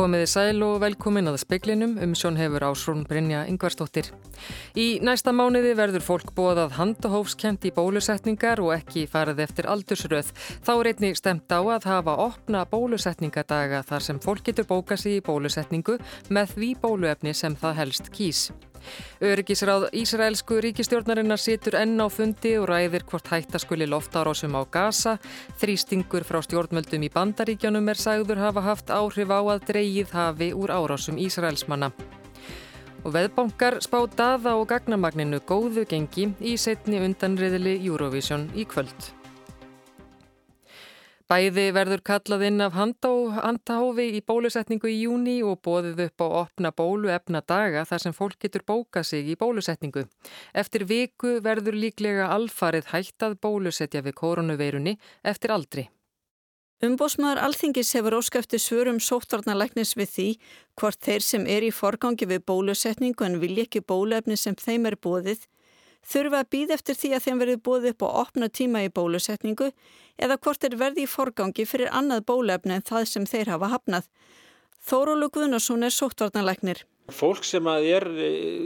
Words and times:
Komiði 0.00 0.28
sæl 0.32 0.62
og 0.64 0.78
velkomin 0.80 1.28
að 1.28 1.42
speiklinum 1.42 1.98
um 2.00 2.14
sjón 2.16 2.38
hefur 2.40 2.64
ásrún 2.70 3.02
Brynja 3.04 3.42
Yngvarstóttir. 3.50 4.06
Í 4.72 4.96
næsta 5.04 5.34
mánuði 5.36 5.74
verður 5.76 6.06
fólk 6.06 6.30
bóðað 6.38 6.78
handahófskent 6.78 7.66
í 7.68 7.72
bólusetningar 7.76 8.62
og 8.64 8.72
ekki 8.78 9.04
farið 9.12 9.44
eftir 9.44 9.68
aldursröð. 9.68 10.32
Þá 10.64 10.72
er 10.78 10.90
einni 10.94 11.12
stemt 11.20 11.52
á 11.52 11.60
að 11.60 11.90
hafa 11.90 12.16
opna 12.24 12.64
bólusetningadaga 12.70 13.82
þar 13.92 14.08
sem 14.08 14.22
fólk 14.24 14.48
getur 14.48 14.70
bókað 14.72 15.04
sér 15.04 15.18
í 15.18 15.26
bólusetningu 15.28 16.00
með 16.32 16.56
því 16.56 16.72
bóluefni 16.80 17.36
sem 17.36 17.60
það 17.60 17.80
helst 17.82 18.12
kýs. 18.16 18.48
Öryggisráð 19.20 19.88
Ísraelsku 19.96 20.60
ríkistjórnarinnar 20.64 21.40
situr 21.40 21.76
enn 21.80 22.00
á 22.00 22.08
fundi 22.08 22.56
og 22.60 22.68
ræðir 22.70 23.04
hvort 23.10 23.28
hættaskuli 23.32 23.88
loftárásum 23.90 24.56
á 24.56 24.62
Gaza. 24.70 25.18
Þrýstingur 25.60 26.24
frá 26.24 26.40
stjórnmöldum 26.44 27.04
í 27.04 27.12
bandaríkjanum 27.12 27.92
er 27.92 28.00
sagður 28.00 28.42
hafa 28.46 28.64
haft 28.64 28.90
áhrif 28.90 29.28
á 29.28 29.40
að 29.40 29.68
dreyið 29.68 30.16
hafi 30.16 30.50
úr 30.56 30.72
árásum 30.72 31.20
Ísraelsmanna. 31.20 31.92
Og 33.04 33.14
veðbankar 33.14 33.78
spá 33.84 34.02
daða 34.16 34.58
og 34.60 34.68
gagnamagninu 34.72 35.40
góðu 35.48 35.86
gengi 35.88 36.32
í 36.40 36.56
setni 36.60 37.00
undanriðili 37.00 37.78
Eurovision 37.80 38.50
í 38.56 38.68
kvöld. 38.68 39.19
Bæði 41.30 41.68
verður 41.70 42.00
kallað 42.02 42.40
inn 42.48 42.62
af 42.64 42.72
handahófi 42.74 44.08
í 44.18 44.20
bólusetningu 44.26 44.88
í 44.90 44.96
júni 45.04 45.36
og 45.46 45.60
bóðið 45.62 46.00
upp 46.08 46.24
á 46.24 46.28
opna 46.40 46.72
bóluefna 46.74 47.38
daga 47.46 47.84
þar 47.86 48.02
sem 48.02 48.16
fólk 48.16 48.34
getur 48.42 48.64
bókað 48.66 49.06
sig 49.12 49.30
í 49.30 49.36
bólusetningu. 49.38 50.08
Eftir 50.50 50.88
viku 50.90 51.36
verður 51.44 51.78
líklega 51.78 52.32
alfarið 52.34 52.90
hættað 52.90 53.38
bólusetja 53.46 54.02
við 54.02 54.18
koronaveirunni 54.18 54.96
eftir 55.22 55.54
aldri. 55.54 55.86
Umbósmaður 56.82 57.44
Alþingis 57.44 57.94
hefur 57.94 58.18
óskæfti 58.18 58.58
svörum 58.58 58.98
sóttvarnalæknis 58.98 59.94
við 60.00 60.12
því 60.16 60.28
hvort 60.80 60.98
þeir 60.98 61.22
sem 61.22 61.46
er 61.46 61.62
í 61.62 61.70
forgangi 61.70 62.26
við 62.26 62.42
bólusetningu 62.50 63.28
en 63.28 63.38
vilja 63.38 63.68
ekki 63.68 63.86
bóluefni 63.86 64.34
sem 64.34 64.58
þeim 64.58 64.90
er 64.90 64.98
bóðið 64.98 65.46
þurfa 66.06 66.42
að 66.42 66.50
býð 66.54 66.74
eftir 66.76 66.98
því 66.98 67.10
að 67.16 67.24
þeim 67.26 67.40
verði 67.42 67.56
bóðið 67.68 67.90
upp 67.92 68.04
á 68.06 68.08
opna 68.24 68.48
tíma 68.48 68.84
í 68.84 68.92
bólusetningu 68.92 69.70
eða 70.20 70.38
hvort 70.38 70.64
er 70.64 70.76
verði 70.80 71.06
í 71.06 71.10
forgangi 71.10 71.66
fyrir 71.68 71.92
annað 71.92 72.26
bólefni 72.30 72.76
en 72.76 72.86
það 72.86 73.08
sem 73.12 73.26
þeir 73.28 73.52
hafa 73.54 73.72
hafnað. 73.74 74.08
Þórólu 74.80 75.28
Guðnarsson 75.32 75.84
er 75.84 75.92
sóttvarnanleiknir. 75.92 76.84
Fólk 77.10 77.44
sem 77.44 77.66
er 77.66 78.06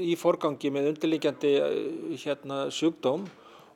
í 0.04 0.14
forgangi 0.20 0.70
með 0.70 0.92
undirlíkjandi 0.92 1.54
hérna, 2.22 2.66
sjúkdóm 2.70 3.24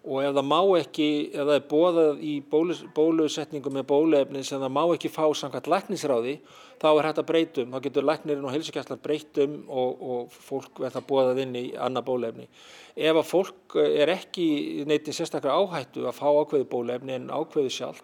og 0.06 0.22
ef 0.22 0.34
það 0.36 0.46
má 0.46 0.60
ekki, 0.78 1.08
ef 1.32 1.42
það 1.42 1.54
er 1.56 1.64
bóðað 1.70 2.22
í 2.22 2.34
bólus, 2.50 2.80
bólusetningu 2.94 3.72
með 3.74 3.86
bólefni 3.91 4.44
sem 4.46 4.62
það 4.62 4.74
má 4.77 4.82
ekki 4.94 5.10
fá 5.12 5.24
samkvæmt 5.36 5.70
læknisráði 5.72 6.34
þá 6.78 6.88
er 6.92 7.08
hægt 7.08 7.20
að 7.22 7.28
breytum, 7.32 7.74
þá 7.74 7.84
getur 7.86 8.06
læknirinn 8.06 8.46
og 8.46 8.55
heilsugæslan 8.55 9.02
breytum 9.02 9.56
og, 9.66 10.05
og 10.12 10.38
fólk 10.48 10.80
verða 10.84 11.02
bóðað 11.08 11.42
inn 11.44 11.58
í 11.58 11.64
annað 11.74 12.06
bólefni. 12.12 12.48
Ef 12.94 13.18
að 13.18 13.28
fólk 13.28 13.78
er 13.82 14.14
ekki 14.14 14.48
neitt 14.88 15.10
í 15.10 15.16
sérstaklega 15.16 15.58
áhættu 15.58 16.06
að 16.06 16.18
fá 16.20 16.28
ákveðu 16.30 16.70
bólefni 16.70 17.18
en 17.18 17.28
ákveðu 17.34 17.74
sjálf 17.74 18.02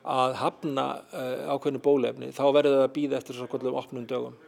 að 0.00 0.36
hafna 0.40 0.86
uh, 1.12 1.50
ákveðinu 1.56 1.82
bólefni 1.84 2.30
þá 2.32 2.44
verður 2.54 2.78
það 2.78 2.86
að 2.86 2.94
býða 2.96 3.18
eftir 3.20 3.36
svona 3.36 3.52
kvöldum 3.52 3.80
opnum 3.80 4.06
dögum. 4.08 4.38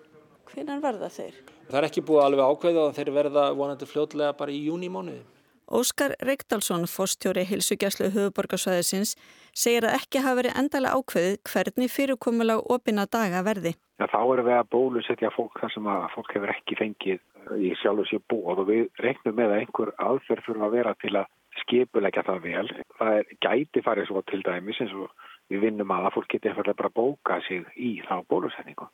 Hvenan 0.53 0.81
verða 0.85 1.09
þeir? 1.13 1.37
Það 1.69 1.79
er 1.81 1.87
ekki 1.89 2.05
búið 2.05 2.25
alveg 2.27 2.51
ákveðu 2.53 2.81
og 2.87 2.97
þeir 2.97 3.11
verða 3.17 3.45
vonandi 3.57 3.89
fljótlega 3.89 4.37
bara 4.37 4.53
í 4.53 4.65
júni 4.67 4.91
mánuði. 4.93 5.23
Óskar 5.71 6.15
Reykdalsson, 6.27 6.89
fórstjóri 6.91 7.45
hilsugjæslu 7.49 8.11
höfuborgarsvæðisins, 8.15 9.15
segir 9.55 9.87
að 9.87 9.99
ekki 10.01 10.23
hafa 10.25 10.39
verið 10.41 10.59
endalega 10.61 10.99
ákveðið 10.99 11.37
hvernig 11.49 11.93
fyrirkomulag 11.93 12.65
opina 12.75 13.07
daga 13.07 13.45
verði. 13.47 13.75
Ja, 14.01 14.09
þá 14.11 14.21
erum 14.21 14.49
við 14.49 14.57
að 14.59 14.71
bólusetja 14.75 15.31
fólk 15.37 15.61
þar 15.63 15.75
sem 15.75 15.87
að 15.93 16.09
fólk 16.17 16.35
hefur 16.37 16.53
ekki 16.57 16.79
fengið 16.81 17.21
í 17.59 17.71
sjálfu 17.81 18.09
sér 18.11 18.25
búið 18.33 18.63
og 18.65 18.69
við 18.71 18.83
reiknum 19.05 19.39
með 19.39 19.55
að 19.55 19.61
einhver 19.61 19.93
aðferð 20.09 20.49
fyrir 20.49 20.67
að 20.67 20.75
vera 20.77 20.95
til 21.03 21.15
að 21.21 21.31
skipulegja 21.63 22.25
það 22.27 22.43
vel. 22.49 22.67
Það 22.99 23.21
er 23.21 23.31
gæti 23.47 23.85
farið 23.87 24.09
svo 24.11 24.25
til 24.27 24.43
dæmis 24.47 24.81
eins 24.83 24.97
og 24.97 25.31
við 25.53 25.65
vinnum 25.67 25.95
að 25.95 26.09
að 26.09 26.19
fólk 26.19 26.35
geti 26.35 26.57
bara 26.73 26.93
bóka 26.97 27.41
sig 27.47 27.65
í 27.77 27.95
þá 28.09 28.15
bólusetningu. 28.29 28.89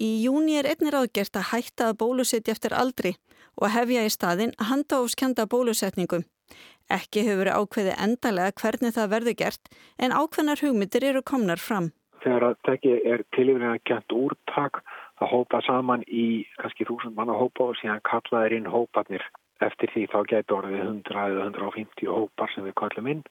Í 0.00 0.24
júni 0.24 0.56
er 0.56 0.68
einnir 0.70 0.96
áðgert 0.96 1.36
að 1.36 1.50
hætta 1.52 1.90
að 1.90 1.98
bólusetja 2.00 2.54
eftir 2.54 2.72
aldri 2.72 3.16
og 3.60 3.72
hefja 3.74 4.04
í 4.06 4.12
staðin 4.12 4.54
handahófskenda 4.56 5.44
bólusetningu. 5.46 6.22
Ekki 6.92 7.24
hefur 7.26 7.42
verið 7.42 7.58
ákveði 7.60 7.96
endalega 8.04 8.54
hvernig 8.60 8.94
það 8.96 9.12
verður 9.12 9.36
gert 9.42 9.68
en 9.98 10.14
ákveðnar 10.16 10.62
hugmyndir 10.64 11.04
eru 11.10 11.22
komnar 11.22 11.60
fram. 11.60 11.92
Þegar 12.24 12.48
að 12.48 12.58
tekki 12.68 12.92
er 13.12 13.24
tilífrið 13.36 13.68
að 13.68 13.84
kjent 13.88 14.16
úrtak 14.16 14.82
það 15.18 15.32
hópa 15.32 15.60
saman 15.66 16.04
í 16.08 16.26
kannski 16.60 16.86
þúsund 16.88 17.16
manna 17.16 17.36
hópa 17.36 17.70
og 17.70 17.78
síðan 17.80 18.04
kallaðir 18.08 18.58
inn 18.58 18.70
hópanir. 18.70 19.24
Eftir 19.62 19.92
því 19.92 20.06
þá 20.10 20.18
getur 20.30 20.58
orðið 20.60 20.84
100 20.86 21.26
eða 21.32 21.48
150 21.50 22.08
hópar 22.10 22.50
sem 22.54 22.64
við 22.66 22.78
kallum 22.80 23.10
inn 23.12 23.26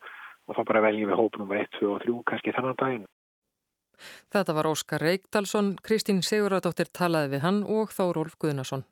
og 0.48 0.56
þá 0.58 0.62
bara 0.68 0.84
veljum 0.88 1.12
við 1.12 1.20
hópunum 1.20 1.56
1, 1.58 1.74
2 1.80 1.90
og 1.96 2.06
3 2.06 2.22
kannski 2.32 2.54
þannan 2.56 2.80
daginn. 2.80 3.10
Þetta 4.34 4.56
var 4.58 4.70
Óskar 4.70 5.04
Reykdalsson, 5.04 5.76
Kristín 5.86 6.22
Sigurðardóttir 6.26 6.92
talaði 6.94 7.36
við 7.36 7.46
hann 7.46 7.62
og 7.64 7.94
Þórólf 7.96 8.38
Guðnason. 8.42 8.86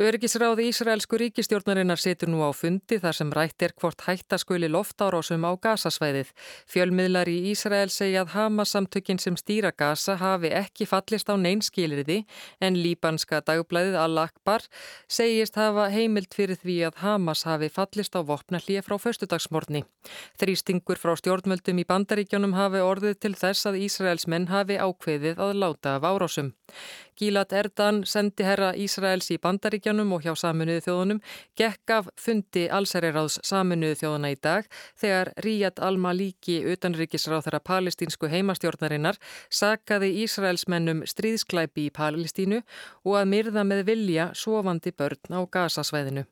Öryggisráði 0.00 0.70
Ísraelsku 0.70 1.18
ríkistjórnarinnar 1.20 2.00
situr 2.00 2.30
nú 2.32 2.40
á 2.40 2.48
fundi 2.56 2.96
þar 2.96 3.12
sem 3.12 3.32
rætt 3.36 3.60
er 3.60 3.74
hvort 3.76 4.00
hættaskuli 4.06 4.70
loftárásum 4.72 5.44
á 5.44 5.52
gasasvæðið. 5.60 6.30
Fjölmiðlar 6.64 7.28
í 7.28 7.50
Ísrael 7.50 7.92
segja 7.92 8.22
að 8.24 8.32
Hamas-samtökin 8.32 9.20
sem 9.20 9.36
stýra 9.36 9.68
gasa 9.68 10.16
hafi 10.16 10.48
ekki 10.48 10.88
fallist 10.88 11.28
á 11.28 11.36
neinskilriði 11.36 12.22
en 12.64 12.80
líbanska 12.80 13.42
dagblæðið 13.44 14.00
Al-Akbar 14.00 14.64
segist 15.12 15.60
hafa 15.60 15.90
heimild 15.92 16.32
fyrir 16.32 16.56
því 16.56 16.78
að 16.88 17.04
Hamas 17.04 17.44
hafi 17.44 17.68
fallist 17.68 18.16
á 18.16 18.24
vopnallíja 18.24 18.80
frá 18.88 18.96
föstudagsmorni. 18.96 19.84
Þrýstingur 20.40 20.96
frá 20.96 21.18
stjórnmöldum 21.20 21.84
í 21.84 21.88
bandaríkjónum 21.92 22.56
hafi 22.56 22.80
orðið 22.80 23.20
til 23.20 23.36
þess 23.36 23.68
að 23.68 23.82
Ísraels 23.84 24.24
menn 24.24 24.48
hafi 24.48 24.80
ákveðið 24.80 25.36
að 25.36 25.58
láta 25.60 25.98
af 26.00 26.08
árásum. 26.08 26.54
Gílat 27.18 27.52
Erdan 27.52 28.02
sendi 28.08 28.44
herra 28.46 28.72
Ísraels 28.78 29.28
í 29.34 29.38
bandaríkjanum 29.42 30.14
og 30.16 30.24
hjá 30.24 30.32
saminuðu 30.38 30.84
þjóðunum 30.86 31.22
gekk 31.58 31.94
af 31.98 32.10
fundi 32.16 32.66
allsæriráðs 32.72 33.38
saminuðu 33.46 33.98
þjóðuna 34.02 34.32
í 34.32 34.38
dag 34.42 34.68
þegar 35.00 35.32
Ríad 35.44 35.82
Al-Maliki 35.84 36.58
utanríkisráð 36.72 37.46
þeirra 37.46 37.62
palestínsku 37.68 38.32
heimastjórnarinnar 38.32 39.20
sakaði 39.52 40.12
Ísraelsmennum 40.24 41.04
stríðsklæpi 41.08 41.88
í 41.88 41.96
Palestínu 41.96 42.62
og 43.04 43.18
að 43.20 43.32
myrða 43.34 43.66
með 43.68 43.86
vilja 43.92 44.30
sofandi 44.34 44.94
börn 44.96 45.36
á 45.36 45.40
gasasvæðinu. 45.44 46.24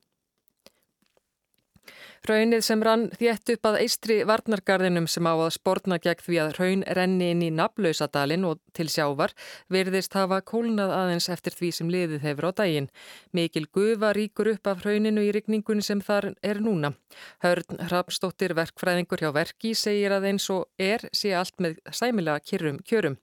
Raunnið 2.28 2.60
sem 2.60 2.82
rann 2.84 3.06
þétt 3.16 3.54
upp 3.54 3.66
að 3.70 3.76
eistri 3.80 4.16
varnargarðinum 4.28 5.06
sem 5.08 5.24
á 5.24 5.32
að 5.32 5.54
spórna 5.54 5.96
gegn 6.04 6.20
því 6.20 6.36
að 6.42 6.50
raun 6.58 6.82
renni 6.98 7.30
inn 7.32 7.44
í 7.46 7.48
naflausadalinn 7.56 8.44
og 8.44 8.58
til 8.76 8.90
sjávar 8.92 9.32
verðist 9.72 10.12
hafa 10.18 10.42
kólnað 10.44 10.92
aðeins 10.92 11.30
eftir 11.32 11.56
því 11.56 11.70
sem 11.72 11.88
liðið 11.88 12.26
hefur 12.26 12.50
á 12.52 12.60
daginn. 12.60 12.90
Mikil 13.32 13.64
gufa 13.72 14.12
ríkur 14.12 14.50
upp 14.52 14.68
af 14.68 14.84
rauninu 14.84 15.24
í 15.24 15.30
rigningunni 15.32 15.86
sem 15.86 16.02
þar 16.04 16.34
er 16.44 16.60
núna. 16.60 16.92
Hörn 17.40 17.80
Hrapstóttir 17.88 18.52
verkfræðingur 18.58 19.24
hjá 19.24 19.32
verki 19.32 19.72
segir 19.72 20.12
að 20.12 20.28
eins 20.34 20.50
og 20.52 20.68
er 20.76 21.06
sé 21.16 21.32
allt 21.32 21.56
með 21.56 21.80
sæmilega 21.88 22.44
kjörum 22.44 22.82
kjörum. 22.84 23.16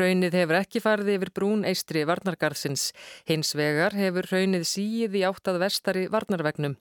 Raunnið 0.00 0.38
hefur 0.40 0.60
ekki 0.62 0.82
farið 0.82 1.12
yfir 1.18 1.34
brún 1.36 1.68
eistri 1.68 2.06
varnargarðsins. 2.08 2.94
Hins 3.28 3.52
vegar 3.60 3.92
hefur 3.92 4.32
raunnið 4.32 4.64
síið 4.72 5.20
í 5.20 5.26
áttað 5.28 5.60
vestari 5.66 6.08
varnarvegnum. 6.08 6.78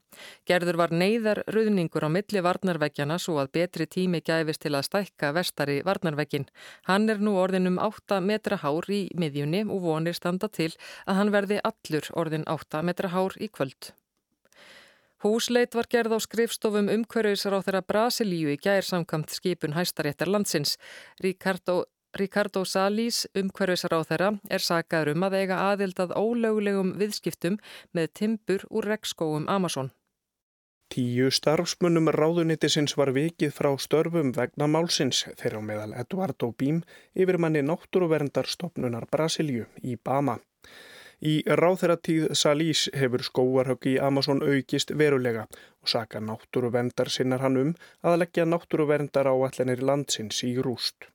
Gerður 0.47 0.79
var 0.79 0.95
neyðar 0.95 1.43
ruðningur 1.57 2.05
á 2.05 2.09
milli 2.13 2.43
varnarvegjana 2.45 3.17
svo 3.19 3.39
að 3.41 3.51
betri 3.57 3.89
tími 3.89 4.21
gæfist 4.21 4.61
til 4.63 4.75
að 4.77 4.87
stækka 4.87 5.33
vestari 5.35 5.81
varnarvegin. 5.85 6.47
Hann 6.87 7.09
er 7.09 7.19
nú 7.19 7.35
orðin 7.41 7.73
um 7.73 7.79
8 7.81 8.21
metra 8.21 8.61
hár 8.61 8.87
í 8.93 9.07
miðjunni 9.17 9.65
og 9.65 9.81
vonir 9.89 10.17
standa 10.17 10.47
til 10.47 10.71
að 11.05 11.21
hann 11.21 11.33
verði 11.33 11.61
allur 11.65 12.11
orðin 12.13 12.45
8 12.47 12.83
metra 12.85 13.11
hár 13.15 13.35
í 13.41 13.49
kvöld. 13.49 13.91
Húsleit 15.25 15.73
var 15.73 15.89
gerð 15.89 16.13
á 16.13 16.19
skrifstofum 16.21 16.91
umhverfisar 16.93 17.57
á 17.57 17.65
þeirra 17.65 17.81
Brasilíu 17.81 18.51
í 18.53 18.59
gæðir 18.61 18.85
samkamt 18.85 19.33
skipun 19.33 19.73
hæstaréttar 19.73 20.29
landsins. 20.29 20.77
Ricardo 21.23 21.85
Ricardo 22.17 22.63
Salís, 22.65 23.25
umhverfisar 23.37 23.97
á 23.97 24.01
þeirra, 24.05 24.29
er 24.49 24.63
sagaður 24.63 25.15
um 25.15 25.25
að 25.27 25.37
eiga 25.41 25.57
aðild 25.71 25.99
að 26.01 26.15
ólögulegum 26.17 26.95
viðskiptum 27.01 27.57
með 27.93 28.13
timbur 28.21 28.65
úr 28.69 28.87
rekskóum 28.93 29.49
Amazon. 29.49 29.91
Tíu 30.93 31.27
starfsmunum 31.35 32.05
ráðunitisins 32.15 32.93
var 32.99 33.09
vikið 33.15 33.51
frá 33.55 33.67
störfum 33.85 34.29
vegna 34.35 34.67
málsins 34.71 35.25
þegar 35.39 35.57
á 35.59 35.61
meðal 35.69 35.95
Eduardo 36.03 36.47
Bím 36.61 36.77
yfir 37.23 37.37
manni 37.43 37.63
náttúruverndar 37.69 38.47
stopnunar 38.47 39.07
Brasilju 39.11 39.65
í 39.83 39.97
Bama. 40.09 40.37
Í 41.31 41.33
ráþeratíð 41.59 42.29
Salís 42.41 42.85
hefur 43.01 43.25
skóarhögg 43.29 43.89
í 43.91 43.97
Amazon 44.09 44.39
aukist 44.45 44.95
verulega 45.01 45.43
og 45.51 45.91
saka 45.95 46.21
náttúruverndar 46.23 47.11
sinnar 47.11 47.43
hann 47.43 47.61
um 47.65 47.75
að 48.05 48.19
leggja 48.21 48.45
náttúruverndar 48.47 49.27
á 49.27 49.35
allenir 49.35 49.83
landsins 49.91 50.39
í 50.47 50.55
rúst. 50.61 51.09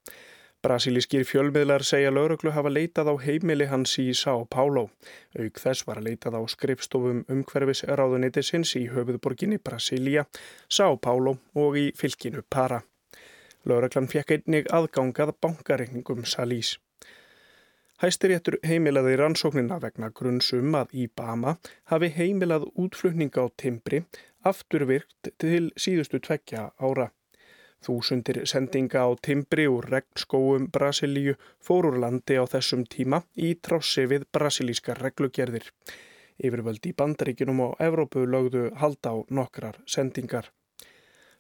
Brasilískir 0.63 1.25
fjölmiðlar 1.27 1.83
segja 1.83 2.13
lauruglu 2.15 2.53
hafa 2.55 2.71
leitað 2.71 3.09
á 3.11 3.15
heimili 3.19 3.67
hans 3.67 3.97
í 3.99 4.13
São 4.15 4.45
Paulo. 4.47 4.85
Auk 5.35 5.59
þess 5.59 5.83
var 5.89 5.99
leitað 6.07 6.37
á 6.39 6.43
skrifstofum 6.53 7.25
umhverfis 7.35 7.83
ráðunitisins 7.91 8.77
í 8.79 8.85
höfuðborginni 8.93 9.59
Brasilia, 9.59 10.23
São 10.71 11.01
Paulo 11.03 11.33
og 11.59 11.79
í 11.81 11.89
fylkinu 11.99 12.45
Para. 12.47 12.79
Lauruglan 13.67 14.07
fekk 14.13 14.37
einnig 14.37 14.71
aðgangað 14.71 15.33
bankareikningum 15.43 16.23
Salís. 16.31 16.77
Hæstiréttur 18.03 18.61
heimilaði 18.63 19.17
rannsóknina 19.19 19.81
vegna 19.83 20.13
grunnsum 20.15 20.79
að 20.79 20.95
Íbama 21.07 21.57
hafi 21.91 22.13
heimilað 22.15 22.69
útflutninga 22.79 23.43
á 23.43 23.51
timbri 23.59 24.05
afturvirkt 24.47 25.35
til 25.43 25.73
síðustu 25.75 26.23
tveggja 26.23 26.69
ára. 26.79 27.11
Þúsundir 27.83 28.45
sendinga 28.47 29.03
á 29.03 29.11
timbri 29.19 29.67
úr 29.67 29.89
regnskóum 29.91 30.69
Brasilíu 30.71 31.35
fórur 31.59 31.99
landi 31.99 32.39
á 32.39 32.47
þessum 32.47 32.85
tíma 32.87 33.25
í 33.35 33.57
trássi 33.59 34.07
við 34.07 34.29
brasilískar 34.31 35.03
reglugerðir. 35.03 35.67
Yfirvöld 36.39 36.87
í 36.87 36.95
bandaríkinum 36.95 37.61
og 37.67 37.77
Evrópu 37.83 38.23
lögðu 38.27 38.69
halda 38.79 39.15
á 39.15 39.17
nokkrar 39.31 39.81
sendingar. 39.87 40.53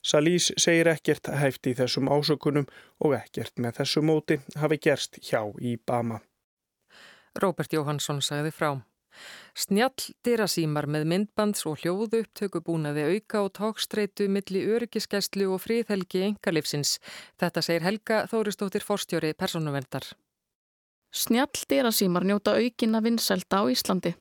Salís 0.03 0.51
segir 0.59 0.91
ekkert 0.91 1.31
hæft 1.39 1.67
í 1.71 1.77
þessum 1.79 2.11
ásökunum 2.11 2.67
og 3.07 3.15
ekkert 3.21 3.55
með 3.63 3.79
þessu 3.79 4.03
móti 4.03 4.41
hafi 4.59 4.81
gerst 4.83 5.21
hjá 5.23 5.47
Íbama. 5.63 6.19
Róbert 7.39 7.73
Jóhansson 7.73 8.19
sagði 8.21 8.51
frá. 8.51 8.73
Snjall 9.55 10.13
dyrasímar 10.25 10.89
með 10.91 11.07
myndbands 11.13 11.67
og 11.69 11.83
hljóðu 11.83 12.23
upptöku 12.25 12.63
búnaði 12.65 13.05
auka 13.11 13.43
og 13.47 13.53
tókstreitu 13.59 14.29
milli 14.33 14.65
öryggiskeslu 14.75 15.51
og 15.53 15.63
fríðhelgi 15.65 16.25
engalifsins. 16.29 16.99
Þetta 17.41 17.65
segir 17.65 17.87
Helga 17.87 18.23
Þóristóttir 18.31 18.87
Forstjóri 18.87 19.35
Personuverndar. 19.35 20.07
Snjall 21.13 21.67
dyrasímar 21.69 22.25
njóta 22.25 22.57
aukina 22.57 23.03
vinsælda 23.05 23.61
á 23.61 23.69
Íslandi. 23.69 24.15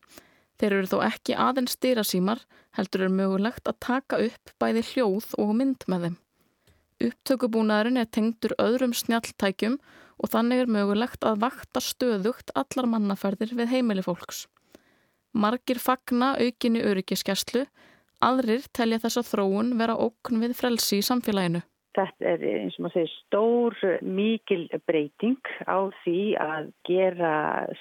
Þeir 0.59 0.73
eru 0.77 0.89
þó 0.91 0.97
ekki 1.07 1.37
aðeins 1.39 1.79
dyrasímar 1.81 2.43
heldur 2.77 3.07
er 3.07 3.15
mögulegt 3.15 3.69
að 3.71 3.79
taka 3.81 4.19
upp 4.21 4.51
bæði 4.61 4.83
hljóð 4.91 5.31
og 5.41 5.55
mynd 5.57 5.87
með 5.87 6.05
þeim. 6.05 6.17
Upptökubúnaðurinn 7.01 7.97
er 7.97 8.09
tengdur 8.13 8.53
öðrum 8.61 8.93
snjalltækjum 8.93 9.79
og 10.21 10.29
þannig 10.29 10.63
er 10.63 10.73
mögulegt 10.75 11.25
að 11.25 11.41
vakta 11.45 11.81
stöðugt 11.81 12.53
allar 12.53 12.89
mannaferðir 12.91 13.55
við 13.57 13.71
heimili 13.73 14.03
fólks. 14.05 14.45
Margir 15.33 15.79
fagna 15.79 16.35
aukinni 16.35 16.83
öryggiskeslu, 16.83 17.65
aðrir 18.21 18.65
telja 18.75 18.99
þessa 19.01 19.23
þróun 19.25 19.75
vera 19.79 19.95
ókn 19.95 20.41
við 20.43 20.55
frelsi 20.57 20.99
í 20.99 21.05
samfélaginu. 21.05 21.63
Þetta 21.91 22.27
er 22.29 22.43
eins 22.47 22.77
og 22.79 22.85
maður 22.85 22.93
segir 22.95 23.13
stór 23.17 23.77
mikil 24.15 24.61
breyting 24.87 25.49
á 25.67 25.91
því 26.03 26.19
að 26.39 26.69
gera 26.87 27.31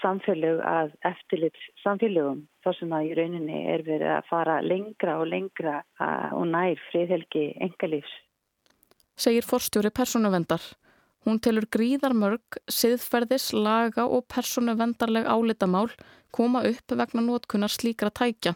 samfélög 0.00 0.62
að 0.66 0.96
eftirlit 1.06 1.60
samfélögum 1.84 2.40
þar 2.64 2.78
sem 2.80 2.96
að 2.96 3.06
í 3.06 3.12
rauninni 3.20 3.60
er 3.70 3.84
verið 3.86 4.10
að 4.16 4.26
fara 4.32 4.56
lengra 4.66 5.20
og 5.22 5.30
lengra 5.30 5.76
og 6.34 6.42
nær 6.50 6.82
friðhelgi 6.88 7.52
engalífs. 7.62 8.10
Segir 9.14 9.46
forstjóri 9.46 9.94
persónuvendar. 9.94 10.64
Hún 11.26 11.40
telur 11.44 11.66
gríðar 11.68 12.14
mörg, 12.16 12.58
siðferðis, 12.70 13.50
laga 13.52 14.06
og 14.08 14.24
personu 14.32 14.74
vendarleg 14.78 15.28
álitamál 15.28 15.90
koma 16.32 16.62
upp 16.64 16.96
vegna 16.96 17.24
nótkunnar 17.26 17.72
slíkra 17.72 18.10
tækja. 18.10 18.54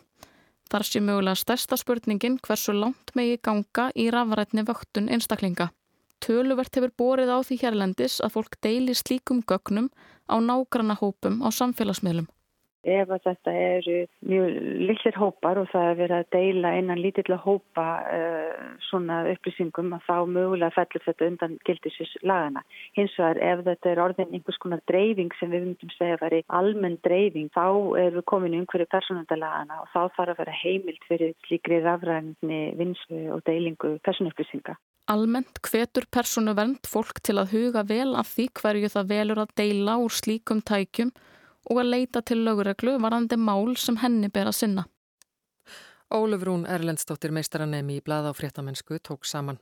Þar 0.73 0.87
sé 0.89 1.01
mögulega 1.05 1.37
stærsta 1.37 1.77
spurningin 1.77 2.39
hversu 2.43 2.73
langt 2.73 3.13
megi 3.15 3.37
ganga 3.45 3.91
í 3.95 4.09
rafrætni 4.11 4.65
vöktun 4.65 5.11
einstaklinga. 5.13 5.69
Töluvert 6.25 6.73
hefur 6.73 6.95
borið 6.97 7.35
á 7.37 7.39
því 7.45 7.59
hérlendis 7.61 8.17
að 8.25 8.39
fólk 8.39 8.57
deili 8.65 8.95
slíkum 8.97 9.43
gögnum 9.45 9.91
á 10.25 10.41
nágranna 10.41 10.97
hópum 10.97 11.43
á 11.45 11.53
samfélagsmiðlum. 11.53 12.31
Ef 12.85 13.13
þetta 13.25 13.53
eru 13.53 13.97
mjög 14.29 14.57
lillir 14.85 15.19
hópar 15.19 15.61
og 15.61 15.71
það 15.73 15.89
er 15.91 15.99
verið 16.01 16.17
að 16.19 16.31
deila 16.37 16.73
einan 16.77 17.01
lítilla 17.01 17.39
hópa 17.41 17.87
uh, 18.05 18.65
svona 18.89 19.23
upplýsingum 19.33 19.95
að 19.97 20.07
þá 20.09 20.17
mögulega 20.37 20.77
fellur 20.77 21.07
þetta 21.07 21.29
undan 21.31 21.59
gildisins 21.69 22.15
lagana. 22.23 22.65
Hins 22.99 23.17
vegar 23.19 23.41
ef 23.51 23.65
þetta 23.69 23.93
er 23.93 24.03
orðin 24.05 24.35
einhvers 24.37 24.61
konar 24.63 24.85
dreifing 24.91 25.33
sem 25.41 25.53
við 25.53 25.69
myndum 25.69 25.95
segja 25.97 26.19
að 26.19 26.25
veri 26.27 26.43
almenn 26.61 26.99
dreifing 27.07 27.53
þá 27.55 27.67
erum 27.67 28.19
við 28.21 28.27
komin 28.33 28.57
í 28.57 28.63
umhverju 28.63 28.91
personundalagana 28.93 29.83
og 29.83 29.93
þá 29.93 30.01
þarf 30.17 30.35
að 30.35 30.43
vera 30.43 30.59
heimilt 30.63 31.07
fyrir 31.09 31.37
slíkri 31.49 31.81
rafræðinni 31.85 32.63
vinslu 32.79 33.23
og 33.35 33.45
deilingu 33.49 33.97
personupplýsinga. 34.07 34.77
Almennt 35.13 35.59
hvetur 35.61 36.07
personuvernd 36.09 36.87
fólk 36.89 37.19
til 37.21 37.37
að 37.37 37.51
huga 37.53 37.83
vel 37.85 38.15
af 38.17 38.31
því 38.33 38.47
hverju 38.57 38.91
það 38.95 39.11
velur 39.11 39.41
að 39.43 39.51
deila 39.61 39.99
úr 40.01 40.15
slíkum 40.17 40.63
tækjum 40.65 41.11
og 41.71 41.81
að 41.83 41.93
leita 41.95 42.23
til 42.23 42.43
lögureglu 42.47 42.99
varandi 43.03 43.39
mál 43.41 43.77
sem 43.77 43.99
henni 44.03 44.31
ber 44.33 44.51
að 44.51 44.59
sinna. 44.61 44.89
Ólufrún 46.15 46.67
Erlendstóttir 46.69 47.33
meistaranemi 47.35 47.99
í 47.99 48.05
blada 48.05 48.31
á 48.31 48.35
fréttamennsku 48.37 49.01
tók 49.03 49.25
saman. 49.25 49.59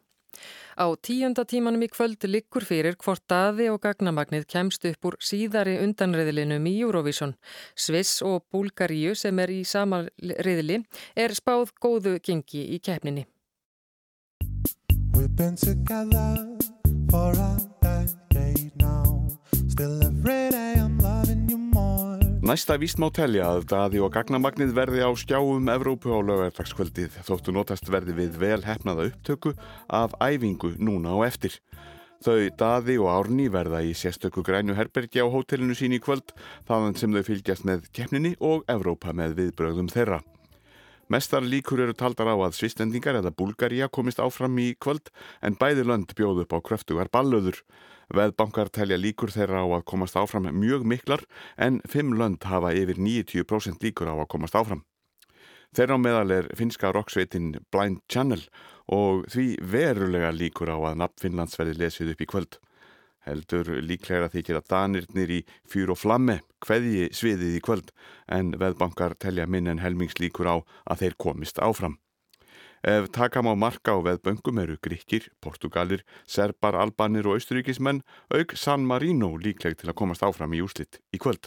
Á 0.81 0.89
tíunda 0.97 1.45
tímanum 1.45 1.85
í 1.85 1.89
kvöld 1.93 2.25
liggur 2.25 2.65
fyrir 2.65 2.97
hvort 2.97 3.23
daði 3.29 3.69
og 3.73 3.83
gagnamagnið 3.85 4.47
kemst 4.55 4.87
upp 4.89 5.09
úr 5.09 5.17
síðari 5.21 5.77
undanriðlinum 5.85 6.67
í 6.71 6.75
Eurovision. 6.81 7.35
Sviss 7.77 8.23
og 8.25 8.47
Búlgaríu 8.53 9.15
sem 9.15 9.39
er 9.45 9.53
í 9.53 9.61
sama 9.69 10.07
riðli 10.19 10.81
er 11.15 11.37
spáð 11.37 11.77
góðu 11.85 12.17
gengi 12.25 12.65
í 12.77 12.81
keppninni. 12.81 13.27
We've 15.13 15.37
Næsta 22.43 22.75
víst 22.75 22.99
má 22.99 23.07
telja 23.15 23.45
að 23.55 23.69
daði 23.71 24.01
og 24.03 24.09
gagnamagnið 24.17 24.73
verði 24.75 25.05
á 25.07 25.15
skjáum 25.15 25.69
Evrópu 25.71 26.11
á 26.11 26.19
lögartakskvöldið 26.27 27.21
þóttu 27.23 27.53
notast 27.55 27.87
verði 27.87 28.17
við 28.17 28.41
vel 28.41 28.65
hefnaða 28.67 29.05
upptöku 29.13 29.53
af 29.87 30.17
æfingu 30.19 30.73
núna 30.83 31.13
og 31.15 31.23
eftir. 31.29 31.55
Þau 32.27 32.51
daði 32.59 32.99
og 32.99 33.13
árni 33.15 33.47
verða 33.47 33.85
í 33.87 33.95
sérstöku 33.95 34.43
grænu 34.43 34.75
herbergi 34.75 35.23
á 35.23 35.31
hótelinu 35.31 35.79
sín 35.79 35.95
í 35.95 36.03
kvöld 36.03 36.35
þaðan 36.67 36.99
sem 36.99 37.15
þau 37.15 37.23
fylgjast 37.31 37.69
með 37.69 37.87
keppninni 37.95 38.35
og 38.43 38.67
Evrópa 38.67 39.15
með 39.15 39.39
viðbröðum 39.39 39.95
þeirra. 39.95 40.19
Mestar 41.15 41.47
líkur 41.47 41.85
eru 41.87 41.95
taldar 41.95 42.27
á 42.27 42.37
að 42.43 42.59
svistendingar 42.59 43.21
eða 43.23 43.31
Bulgaria 43.31 43.87
komist 43.87 44.19
áfram 44.19 44.59
í 44.59 44.73
kvöld 44.83 45.15
en 45.47 45.55
bæði 45.55 45.87
lönd 45.87 46.15
bjóð 46.19 46.43
upp 46.43 46.59
á 46.59 46.59
kröftugar 46.59 47.11
ballöður. 47.15 47.63
Veðbankar 48.13 48.69
telja 48.69 48.99
líkur 49.01 49.33
þeirra 49.33 49.63
á 49.65 49.67
að 49.79 49.87
komast 49.89 50.17
áfram 50.21 50.51
mjög 50.53 50.85
miklar 50.85 51.23
en 51.57 51.81
fimm 51.89 52.13
lönd 52.19 52.45
hafa 52.45 52.75
yfir 52.77 53.01
90% 53.01 53.81
líkur 53.85 54.11
á 54.13 54.17
að 54.19 54.29
komast 54.35 54.59
áfram. 54.59 54.83
Þeirra 55.73 55.97
á 55.97 56.05
meðal 56.05 56.35
er 56.37 56.51
finska 56.53 56.91
roksveitin 56.93 57.55
Blind 57.73 58.03
Channel 58.13 58.43
og 58.93 59.25
því 59.33 59.47
verulega 59.65 60.35
líkur 60.37 60.69
á 60.69 60.77
að 60.77 61.01
nafn 61.01 61.23
Finnlands 61.23 61.57
verði 61.57 61.79
lesið 61.81 62.13
upp 62.13 62.21
í 62.21 62.29
kvöld. 62.29 62.59
Heldur 63.25 63.71
líklega 63.81 64.29
þykir 64.29 64.59
að 64.59 64.69
danirnir 64.75 65.33
í 65.33 65.41
fyr 65.65 65.95
og 65.95 66.01
flamme 66.03 66.41
hveðji 66.67 67.09
sviðið 67.17 67.57
í 67.57 67.65
kvöld 67.65 67.93
en 68.29 68.53
veðbankar 68.61 69.17
telja 69.17 69.47
minn 69.47 69.71
en 69.71 69.81
helmingslíkur 69.81 70.51
á 70.53 70.57
að 70.61 71.07
þeir 71.07 71.21
komist 71.25 71.63
áfram. 71.63 71.97
Ef 72.83 73.13
takam 73.15 73.47
á 73.47 73.55
marka 73.55 73.95
á 73.95 74.03
veðböngum 74.03 74.59
eru 74.59 74.75
gríkir, 74.83 75.29
portugalir, 75.39 76.03
serbar, 76.27 76.75
albanir 76.75 77.29
og 77.31 77.39
austuríkismenn 77.39 78.03
auk 78.35 78.57
San 78.59 78.83
Marino 78.83 79.37
líkleg 79.39 79.79
til 79.79 79.87
að 79.93 79.99
komast 80.01 80.25
áfram 80.27 80.51
í 80.51 80.63
úslitt 80.67 80.99
í 81.15 81.21
kvöld. 81.23 81.47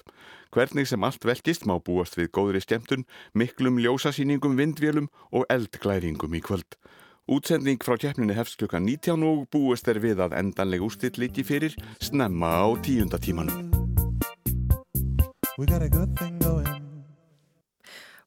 Hvernig 0.55 0.87
sem 0.87 1.03
allt 1.03 1.27
velkist 1.27 1.67
má 1.67 1.75
búast 1.83 2.15
við 2.15 2.31
góðri 2.31 2.63
skemmtun, 2.63 3.03
miklum 3.35 3.81
ljósasýningum, 3.83 4.55
vindvélum 4.55 5.11
og 5.35 5.43
eldglæringum 5.51 6.39
í 6.39 6.39
kvöld. 6.39 6.79
Útsending 7.27 7.83
frá 7.83 7.99
keppninni 7.99 8.31
hefst 8.37 8.55
klukka 8.55 8.79
19 8.79 9.27
og 9.27 9.49
búist 9.51 9.91
er 9.91 9.99
við 9.99 10.23
að 10.23 10.39
endanleg 10.39 10.87
úslitt 10.87 11.19
líki 11.19 11.43
fyrir 11.43 11.75
snemma 11.99 12.63
á 12.63 12.79
tíundatímanum. 12.79 13.73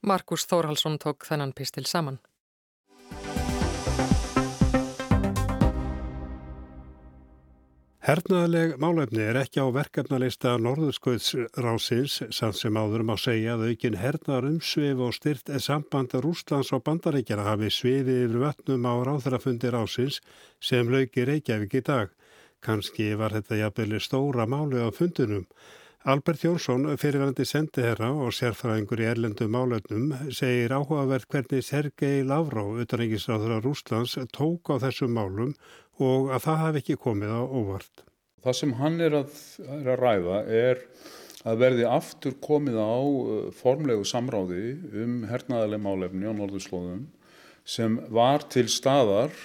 Markus 0.05 0.45
Þórhalsson 0.45 1.01
tók 1.01 1.25
þennan 1.25 1.57
pistil 1.57 1.89
saman. 1.89 2.21
Hernaðaleg 8.09 8.71
málefni 8.81 9.21
er 9.21 9.37
ekki 9.37 9.61
á 9.61 9.69
verkefnalista 9.69 10.55
Norðurskauðsrásins 10.65 12.15
samt 12.33 12.57
sem 12.57 12.79
áðurum 12.81 13.11
á 13.13 13.21
segja 13.21 13.53
að 13.59 13.67
aukin 13.69 13.99
hernaðar 14.01 14.47
umsvið 14.49 15.03
og 15.05 15.13
styrt 15.13 15.53
samband 15.61 16.17
Rúslands 16.25 16.71
og 16.73 16.87
bandaríkjana 16.87 17.45
hafi 17.45 17.69
sviðið 17.69 18.23
yfir 18.23 18.39
vötnum 18.47 18.89
á 18.89 18.95
ráþrafundi 19.11 19.75
rásins 19.75 20.23
sem 20.57 20.89
lauki 20.89 21.27
Reykjavík 21.29 21.77
í 21.77 21.85
dag. 21.85 22.17
Kanski 22.65 23.11
var 23.13 23.37
þetta 23.37 23.61
jafnveli 23.61 24.01
stóra 24.01 24.49
máli 24.49 24.81
á 24.81 24.89
fundunum. 24.89 25.45
Albert 26.09 26.41
Jónsson, 26.41 26.87
fyrirvændi 26.97 27.45
sendiherra 27.45 28.07
og 28.17 28.31
sérfræðingur 28.33 29.03
í 29.03 29.07
erlendu 29.11 29.45
málöfnum, 29.53 30.15
segir 30.33 30.73
áhugavert 30.73 31.27
hvernig 31.29 31.67
Sergei 31.67 32.23
Lavrov, 32.25 32.79
utanengisráður 32.81 33.53
á 33.53 33.59
Rúslands, 33.61 34.15
tók 34.33 34.71
á 34.73 34.81
þessum 34.81 35.13
málum 35.13 35.51
og 36.01 36.31
að 36.33 36.47
það 36.47 36.63
hafi 36.63 36.81
ekki 36.81 36.97
komið 37.03 37.35
á 37.37 37.43
óvart. 37.45 38.01
Það 38.41 38.57
sem 38.57 38.73
hann 38.79 38.97
er 39.05 39.17
að, 39.19 39.35
er 39.67 39.91
að 39.93 40.01
ræða 40.01 40.39
er 40.61 40.81
að 41.45 41.61
verði 41.61 41.85
aftur 41.91 42.39
komið 42.47 42.79
á 42.81 42.97
uh, 43.05 43.35
formlegu 43.59 44.07
samráði 44.09 44.63
um 45.03 45.19
hernaðarlega 45.29 45.87
málefni 45.91 46.25
á 46.25 46.33
Norðurslóðum 46.39 47.03
sem 47.69 47.99
var 48.09 48.47
til 48.49 48.65
staðar 48.73 49.37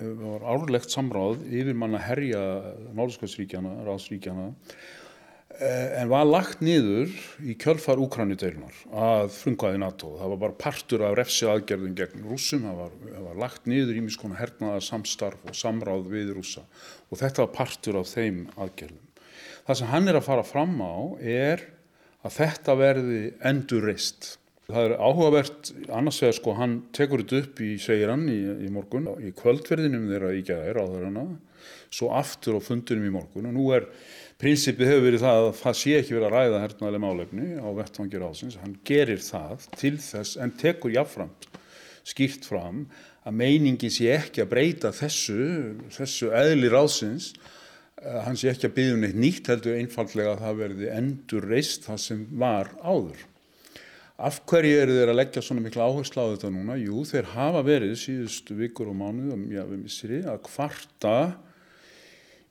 eh, 0.00 0.08
var 0.22 0.48
árlegt 0.56 0.88
samráð 0.88 1.44
yfir 1.52 1.76
manna 1.76 2.00
herja 2.00 2.40
Norðskvæðsríkjana, 2.96 3.82
ráðsríkjana 3.84 4.48
en 5.48 6.10
var 6.10 6.26
lagt 6.28 6.60
niður 6.62 7.12
í 7.40 7.54
kjölfar 7.58 7.98
Úkranudeilunar 8.02 8.76
að 8.92 9.30
frungaði 9.34 9.80
NATO. 9.80 10.12
Það 10.20 10.32
var 10.34 10.40
bara 10.44 10.58
partur 10.60 11.04
af 11.08 11.16
refsi 11.18 11.48
aðgerðum 11.48 11.96
gegn 11.98 12.26
rúsum, 12.28 12.66
það 12.68 12.82
var, 12.82 12.98
var 13.24 13.40
lagt 13.46 13.70
niður 13.70 13.98
í 13.98 14.04
miskona 14.04 14.38
hernaða 14.38 14.82
samstarf 14.84 15.48
og 15.48 15.56
samráð 15.56 16.10
við 16.12 16.34
rúsa 16.36 16.66
og 17.08 17.22
þetta 17.22 17.46
var 17.46 17.54
partur 17.56 17.98
af 18.02 18.12
þeim 18.12 18.44
aðgerðum. 18.58 19.06
Það 19.64 19.80
sem 19.80 19.90
hann 19.92 20.12
er 20.12 20.20
að 20.20 20.28
fara 20.28 20.44
fram 20.46 20.76
á 20.84 20.96
er 21.18 21.64
að 22.26 22.36
þetta 22.38 22.76
verði 22.78 23.22
endurreist 23.48 24.36
Það 24.68 24.84
er 24.84 24.92
áhugavert, 25.00 25.68
annars 25.96 26.18
vegar 26.20 26.34
sko 26.36 26.52
hann 26.58 26.72
tekur 26.92 27.22
þetta 27.22 27.38
upp 27.40 27.60
í 27.64 27.68
segir 27.80 28.10
hann 28.12 28.26
í, 28.28 28.36
í 28.66 28.68
morgun, 28.68 29.06
í 29.24 29.30
kvöldverðinum 29.32 30.10
þeirra 30.10 30.32
í 30.36 30.42
gæðir 30.44 30.76
á 30.76 30.84
þeirra, 30.84 31.22
svo 31.88 32.10
aftur 32.12 32.58
á 32.58 32.66
fundunum 32.66 33.06
í 33.08 33.12
morgun 33.14 33.48
og 33.48 33.54
nú 33.56 33.70
er, 33.72 33.86
prinsipið 34.38 34.92
hefur 34.92 35.04
verið 35.08 35.22
það 35.24 35.40
að 35.42 35.52
það 35.58 35.78
sé 35.80 35.94
ekki 35.98 36.14
verið 36.14 36.28
að 36.28 36.34
ræða 36.36 36.58
hernaðlega 36.62 37.02
málefni 37.02 37.46
á 37.58 37.68
vettvangir 37.74 38.26
ásins, 38.28 38.58
hann 38.62 38.76
gerir 38.86 39.22
það 39.24 39.64
til 39.80 39.96
þess 39.98 40.38
en 40.38 40.52
tekur 40.60 40.94
jáfnframt 40.94 41.48
skýrt 42.06 42.46
fram 42.46 42.84
að 43.26 43.38
meiningin 43.40 43.92
sé 43.92 44.12
ekki 44.14 44.44
að 44.44 44.52
breyta 44.52 44.92
þessu, 44.94 45.40
þessu 45.92 46.30
eðli 46.38 46.70
rásins, 46.72 47.32
hann 47.98 48.38
sé 48.38 48.52
ekki 48.52 48.68
að 48.68 48.76
byggja 48.76 48.94
um 48.94 49.02
neitt 49.02 49.18
nýtt 49.18 49.50
heldur 49.50 49.80
einfallega 49.80 50.36
að 50.36 50.44
það 50.44 50.62
verði 50.62 50.92
endur 50.94 51.48
reist 51.50 51.88
það 51.88 52.00
sem 52.04 52.22
var 52.38 52.70
áður. 52.78 53.26
Af 54.18 54.40
hverju 54.50 54.78
eru 54.82 54.94
þeir 54.96 55.12
að 55.12 55.18
leggja 55.20 55.42
svona 55.46 55.62
mikla 55.62 55.90
áherslu 55.90 56.22
á 56.22 56.30
þetta 56.32 56.48
núna? 56.50 56.78
Jú, 56.78 57.02
þeir 57.06 57.28
hafa 57.34 57.60
verið 57.66 57.92
síðustu 58.00 58.56
vikur 58.58 58.90
og 58.90 58.96
mánuð 58.98 59.44
já, 59.50 59.62
missiri, 59.70 60.22
að 60.26 60.40
kvarta 60.46 61.18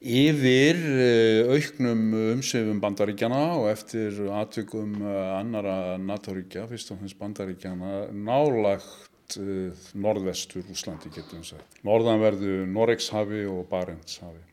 yfir 0.02 0.78
eh, 0.78 1.50
auknum 1.50 2.02
umsefum 2.36 2.82
bandaríkjana 2.82 3.42
og 3.58 3.70
eftir 3.72 4.20
atvikum 4.38 4.98
eh, 5.02 5.22
annara 5.40 5.98
NATO-ríkja, 6.02 6.68
fyrst 6.70 6.94
og 6.94 7.02
fremst 7.02 7.18
bandaríkjana, 7.20 8.08
nálagt 8.14 9.40
uh, 9.42 9.88
norðvestur 9.98 10.68
Úslandi 10.72 11.12
getum 11.12 11.42
við 11.42 11.56
sagt. 11.56 11.80
Norðanverðu 11.88 12.62
Noregshafi 12.70 13.46
og 13.52 13.66
Barentshafi. 13.72 14.44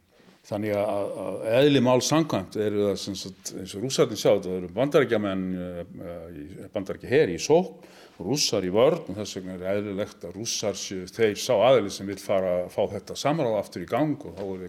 Þannig 0.44 0.74
að, 0.76 1.12
að 1.24 1.44
eðli 1.62 1.80
mál 1.80 2.00
sangkvæmt 2.04 2.56
eru 2.60 2.88
það 2.90 2.96
sem 3.00 3.14
sagt, 3.16 3.52
eins 3.56 3.72
og 3.78 3.84
rússarnir 3.86 4.20
sjá 4.20 4.30
það 4.34 4.56
eru 4.58 4.68
bandarækjamenn, 4.76 5.44
eh, 5.56 6.66
bandarækja 6.74 7.12
her 7.14 7.32
í 7.32 7.38
sók, 7.40 7.86
rússar 8.20 8.66
í 8.66 8.72
vörn 8.74 9.08
og 9.08 9.16
þess 9.16 9.38
vegna 9.38 9.54
er 9.56 9.78
eðlilegt 9.78 10.26
að 10.28 10.36
rússar 10.36 10.76
þeir 10.76 11.40
sá 11.40 11.54
aðli 11.56 11.90
sem 11.90 12.06
vil 12.06 12.18
fara 12.20 12.52
að 12.60 12.68
fá 12.76 12.82
þetta 12.92 13.16
samráð 13.18 13.56
aftur 13.58 13.86
í 13.86 13.88
gang 13.90 14.20
og 14.20 14.36
þá 14.36 14.44
er 14.44 14.66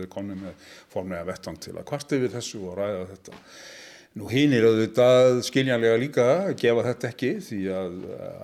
þeir 0.00 0.10
konið 0.12 0.42
með 0.42 0.74
formlega 0.92 1.28
vettan 1.30 1.60
til 1.62 1.76
að 1.76 1.86
kvart 1.92 2.16
yfir 2.18 2.34
þessu 2.34 2.64
og 2.66 2.76
ræða 2.80 3.06
þetta. 3.14 3.38
Nú 4.12 4.26
hinn 4.28 4.52
er 4.52 4.66
auðvitað 4.68 5.38
skiljanlega 5.46 5.96
líka 5.96 6.24
að 6.42 6.58
gefa 6.60 6.82
þetta 6.84 7.08
ekki 7.08 7.28
því 7.46 7.60
að, 7.72 7.94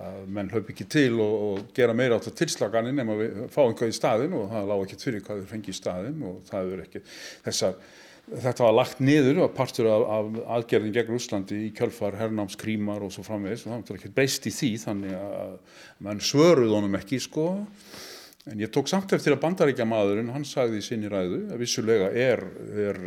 að 0.01 0.23
menn 0.33 0.49
höf 0.49 0.71
ekki 0.73 0.87
til 0.89 1.19
og, 1.21 1.33
og 1.45 1.67
gera 1.77 1.93
meira 1.93 2.17
átt 2.17 2.31
á 2.33 2.39
tilslaganinn 2.39 2.97
nema 2.97 3.17
við 3.19 3.35
fáum 3.53 3.69
eitthvað 3.69 3.91
í 3.91 3.97
staðin 3.99 4.33
og 4.39 4.47
það 4.49 4.71
lág 4.71 4.81
ekki 4.87 4.97
fyrir 5.03 5.23
hvað 5.27 5.43
þau 5.43 5.51
fengi 5.51 5.69
í 5.69 5.77
staðin 5.77 6.23
og 6.25 6.39
það 6.49 6.73
er 6.73 6.81
ekki 6.87 7.03
þessar, 7.45 7.77
þetta 8.31 8.65
var 8.65 8.75
lagt 8.79 9.03
niður 9.11 9.43
og 9.45 9.53
partur 9.59 9.91
af, 9.93 10.07
af 10.17 10.39
aðgerðin 10.57 10.95
gegn 10.97 11.19
Úslandi 11.19 11.61
í 11.67 11.71
kjölfar 11.77 12.17
herrnámskrímar 12.17 13.05
og 13.05 13.13
svo 13.13 13.27
framvegis 13.29 13.67
og 13.67 13.75
það 13.75 13.93
var 13.93 14.01
ekki 14.01 14.15
breyst 14.17 14.49
í 14.49 14.55
því 14.57 14.71
þannig 14.87 15.19
að 15.21 15.53
mann 16.07 16.25
svöruð 16.31 16.79
honum 16.79 16.97
ekki 16.97 17.21
sko 17.21 17.51
En 18.47 18.59
ég 18.59 18.71
tók 18.71 18.87
samt 18.87 19.11
eftir 19.13 19.35
að 19.35 19.41
bandaríkja 19.43 19.85
maðurinn, 19.85 20.31
hann 20.31 20.45
sagði 20.47 20.79
í 20.79 20.83
sinni 20.85 21.09
ræðu 21.11 21.41
að 21.51 21.59
vissulega 21.59 22.07
er, 22.15 22.41
er 22.71 22.99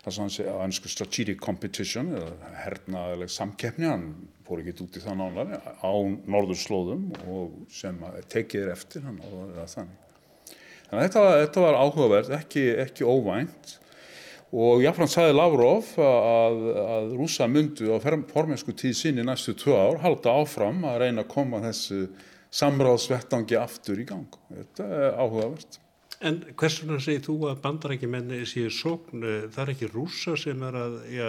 það 0.00 0.14
sem 0.14 0.22
hann 0.24 0.32
segja 0.34 0.54
að 0.54 0.62
ennsku 0.64 0.90
strategic 0.90 1.40
competition 1.44 2.08
eða 2.16 2.52
hernaðileg 2.62 3.32
samkeppni, 3.34 3.86
hann 3.90 4.06
fór 4.48 4.62
ekki 4.62 4.86
út 4.86 4.96
í 4.96 5.02
það 5.04 5.18
nálar 5.20 5.52
á 5.84 5.92
norðurslóðum 6.32 7.04
og 7.28 7.58
sem 7.76 8.00
tekið 8.32 8.64
er 8.64 8.72
eftir 8.72 9.04
hann 9.04 9.20
og 9.28 9.52
það 9.58 9.74
þannig. 9.74 10.00
Þannig 10.88 10.96
að 10.96 11.06
þetta, 11.06 11.26
þetta 11.44 11.66
var 11.66 11.78
áhugavert, 11.84 12.32
ekki, 12.40 12.64
ekki 12.82 13.06
óvænt 13.06 13.76
og 14.50 14.80
jáfnframt 14.82 15.12
sagði 15.12 15.36
Lavrov 15.36 15.92
að, 16.02 16.64
að 16.82 17.12
rúsa 17.20 17.46
myndu 17.46 17.92
á 17.94 18.02
formensku 18.32 18.74
tíð 18.74 18.96
sinni 18.98 19.22
næstu 19.22 19.54
tvö 19.54 19.76
ár 19.78 20.00
halda 20.02 20.34
áfram 20.40 20.82
að 20.88 21.04
reyna 21.04 21.22
að 21.22 21.30
koma 21.36 21.62
þessu 21.68 22.08
samráðsvettangi 22.54 23.58
aftur 23.60 24.00
í 24.02 24.08
gang. 24.08 24.40
Þetta 24.50 24.88
er 24.90 25.14
áhugavert. 25.20 25.78
En 26.20 26.42
hversuna 26.58 26.98
segir 27.00 27.22
þú 27.24 27.38
að 27.48 27.62
bandarækjumenni 27.64 28.42
séu 28.48 28.68
sókn, 28.74 29.24
það 29.54 29.62
er 29.62 29.72
ekki 29.72 29.88
rúsa 29.88 30.34
sem 30.36 30.60
er 30.68 30.76
að 30.76 30.96
ja, 31.14 31.28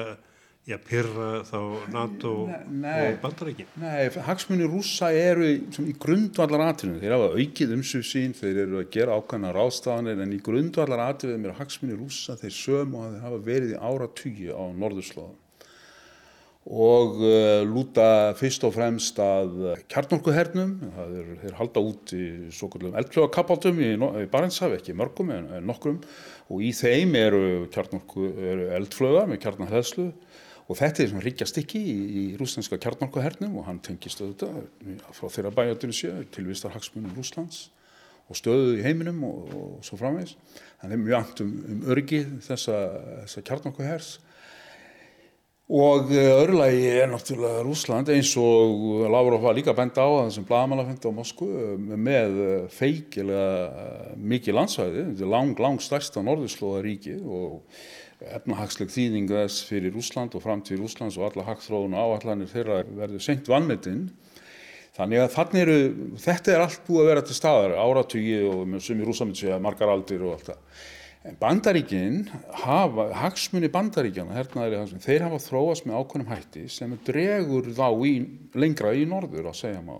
ja, 0.68 0.80
pyrra 0.84 1.30
þá 1.48 1.60
NATO 1.94 2.34
nei, 2.68 3.06
og 3.06 3.22
bandarækjum? 3.24 3.70
Nei, 3.80 4.10
hagsmunni 4.26 4.68
rúsa 4.68 5.14
eru 5.16 5.48
í, 5.48 5.62
í 5.88 5.96
grundvallar 5.96 6.66
atriðum. 6.74 7.00
Þeir 7.00 7.16
hafa 7.16 7.30
aukið 7.38 7.76
umsug 7.78 8.04
sín, 8.10 8.36
þeir 8.36 8.66
eru 8.66 8.82
að 8.82 8.92
gera 8.98 9.16
ákvæmna 9.22 9.54
ráðstafanir 9.56 10.26
en 10.26 10.36
í 10.36 10.42
grundvallar 10.44 11.06
atriðum 11.06 11.48
eru 11.48 11.56
hagsmunni 11.62 12.02
rúsa 12.02 12.36
þeir 12.42 12.58
söm 12.58 12.98
og 13.00 13.14
þeir 13.14 13.24
hafa 13.30 13.42
verið 13.48 13.78
í 13.78 13.80
ára 13.80 14.12
tugi 14.18 14.52
á 14.52 14.64
norðurslóðum 14.76 15.40
og 16.70 17.18
uh, 17.24 17.64
lúta 17.66 18.36
fyrst 18.38 18.64
og 18.68 18.76
fremst 18.76 19.18
að 19.22 19.56
kjarnorkuhernum, 19.90 20.76
það 20.98 21.16
er, 21.22 21.32
er 21.50 21.58
halda 21.58 21.82
út 21.82 22.14
í 22.14 22.28
svo 22.54 22.70
kallum 22.70 22.94
eldflögakapátum 23.02 23.82
í, 23.82 23.96
í 23.98 24.30
Barentshafi, 24.30 24.78
ekki 24.78 24.96
mörgum 24.98 25.34
en, 25.34 25.50
en 25.58 25.66
nokkrum. 25.66 25.98
Og 26.52 26.62
í 26.68 26.70
þeim 26.76 27.16
eru, 27.18 27.44
eru 27.66 28.70
eldflöga 28.78 29.26
með 29.30 29.42
kjarnarhæðslu 29.48 30.12
og 30.72 30.78
þetta 30.80 31.04
er 31.04 31.12
svona 31.12 31.26
ríkjastikki 31.26 31.82
í, 31.82 32.00
í 32.22 32.24
rúslandska 32.40 32.80
kjarnorkuhernum 32.82 33.58
og 33.60 33.68
hann 33.68 33.82
tengist 33.84 34.22
auðvitað 34.22 34.62
frá 35.18 35.28
þeirra 35.34 35.54
bæjatinu 35.58 35.96
séu 35.96 36.26
tilvistar 36.32 36.76
hagsmunum 36.76 37.16
Rúslands 37.18 37.70
og 38.32 38.38
stöðu 38.40 38.78
í 38.78 38.84
heiminum 38.86 39.24
og, 39.28 39.50
og 39.52 39.72
svo 39.84 39.98
framvegs. 40.00 40.38
Þannig 40.84 41.02
mjög 41.02 41.18
angt 41.18 41.42
um, 41.44 41.56
um 41.74 41.82
örgi 41.92 42.22
þessa, 42.46 42.78
þessa 43.26 43.44
kjarnorkuhers 43.50 44.12
Og 45.72 46.10
eh, 46.12 46.28
öðrulegi 46.28 46.88
er 47.00 47.08
náttúrulega 47.08 47.62
Rúsland 47.64 48.10
eins 48.12 48.34
og 48.36 49.06
Lavrov 49.08 49.46
var 49.46 49.56
líka 49.56 49.72
benda 49.72 50.04
á 50.04 50.28
þessum 50.28 50.44
blagamannafendi 50.50 51.08
á 51.08 51.16
Moskvu 51.16 51.48
eh, 51.48 51.78
með 51.96 52.40
eh, 52.44 52.66
feikilega 52.76 54.18
mikið 54.20 54.58
landsvæði, 54.58 55.06
lang, 55.32 55.56
lang 55.64 55.80
stærsta 55.80 56.26
norðurslóðaríki 56.28 57.16
og 57.24 57.62
efnahagsleg 58.36 58.92
þýðing 58.92 59.32
þess 59.32 59.64
fyrir 59.70 59.96
Rúsland 59.96 60.36
og 60.36 60.44
framtíð 60.44 60.84
Rúslands 60.84 61.16
og 61.16 61.30
alla 61.30 61.48
hagþróun 61.48 61.96
og 61.96 62.18
áallanir 62.20 62.52
þeirra 62.52 62.84
verður 62.92 63.24
senkt 63.24 63.48
vannmetinn. 63.48 64.10
Þannig 65.00 65.24
að 65.24 65.36
þannig 65.38 65.62
eru, 65.64 65.78
þetta 66.20 66.52
er 66.52 66.66
allt 66.66 66.84
búið 66.84 67.06
að 67.06 67.14
vera 67.14 67.24
til 67.24 67.38
staðar, 67.38 67.80
áratugi 67.80 68.42
og 68.44 68.76
sem 68.84 69.00
í 69.00 69.08
Rúsland 69.08 69.40
segja 69.40 69.62
margar 69.64 69.96
aldir 69.96 70.28
og 70.28 70.36
allt 70.36 70.52
það. 70.52 70.90
En 71.22 71.36
bandaríkinn 71.38 72.24
hafa, 72.64 73.04
hagsmunni 73.14 73.68
bandaríkjana, 73.70 74.34
hernaðri 74.40 74.80
hagsmunni, 74.80 75.04
þeir 75.06 75.28
hafa 75.28 75.38
þróast 75.44 75.86
með 75.86 76.00
ákveðnum 76.00 76.32
hætti 76.32 76.64
sem 76.74 76.96
dregur 77.06 77.68
þá 77.78 77.86
í, 78.10 78.14
lengra 78.58 78.96
í 78.98 79.04
norður 79.06 79.52
að 79.52 79.60
segja 79.60 79.84
má. 79.86 80.00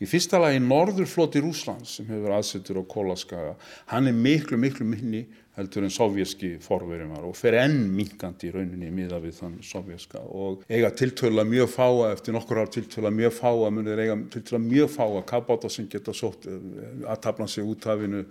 Í 0.00 0.08
fyrsta 0.08 0.40
lagi 0.40 0.62
norðurfloti 0.64 1.42
Rúslands 1.44 1.98
sem 1.98 2.08
hefur 2.08 2.32
aðsettur 2.38 2.80
á 2.80 2.84
Kólaskaga, 2.88 3.52
hann 3.92 4.08
er 4.08 4.16
miklu, 4.16 4.56
miklu 4.64 4.88
minni 4.88 5.26
heldur 5.58 5.84
en 5.84 5.92
sovjerski 5.92 6.54
forverjum 6.64 7.12
var 7.12 7.28
og 7.28 7.36
fer 7.36 7.58
enn 7.60 7.82
minkandi 7.92 8.48
í 8.48 8.52
rauninni 8.54 8.88
miða 8.96 9.20
við 9.20 9.36
þann 9.42 9.58
sovjerska 9.68 10.24
og 10.24 10.62
eiga 10.72 10.88
tiltöla 10.96 11.44
mjög 11.44 11.68
fáa, 11.74 12.12
eftir 12.14 12.32
nokkur 12.32 12.62
ár 12.64 12.72
tiltöla 12.72 13.12
mjög 13.12 13.36
fáa, 13.36 13.68
munir 13.68 14.00
eiga 14.00 14.16
tiltöla 14.32 14.64
mjög 14.64 14.94
fáa 14.96 15.20
kabáta 15.28 15.68
sem 15.68 15.90
geta 15.92 16.16
sótt 16.16 16.48
eh, 16.48 16.56
að 17.04 17.20
tapna 17.28 17.44
sig 17.44 17.68
út 17.68 17.84
hafinu 17.84 18.24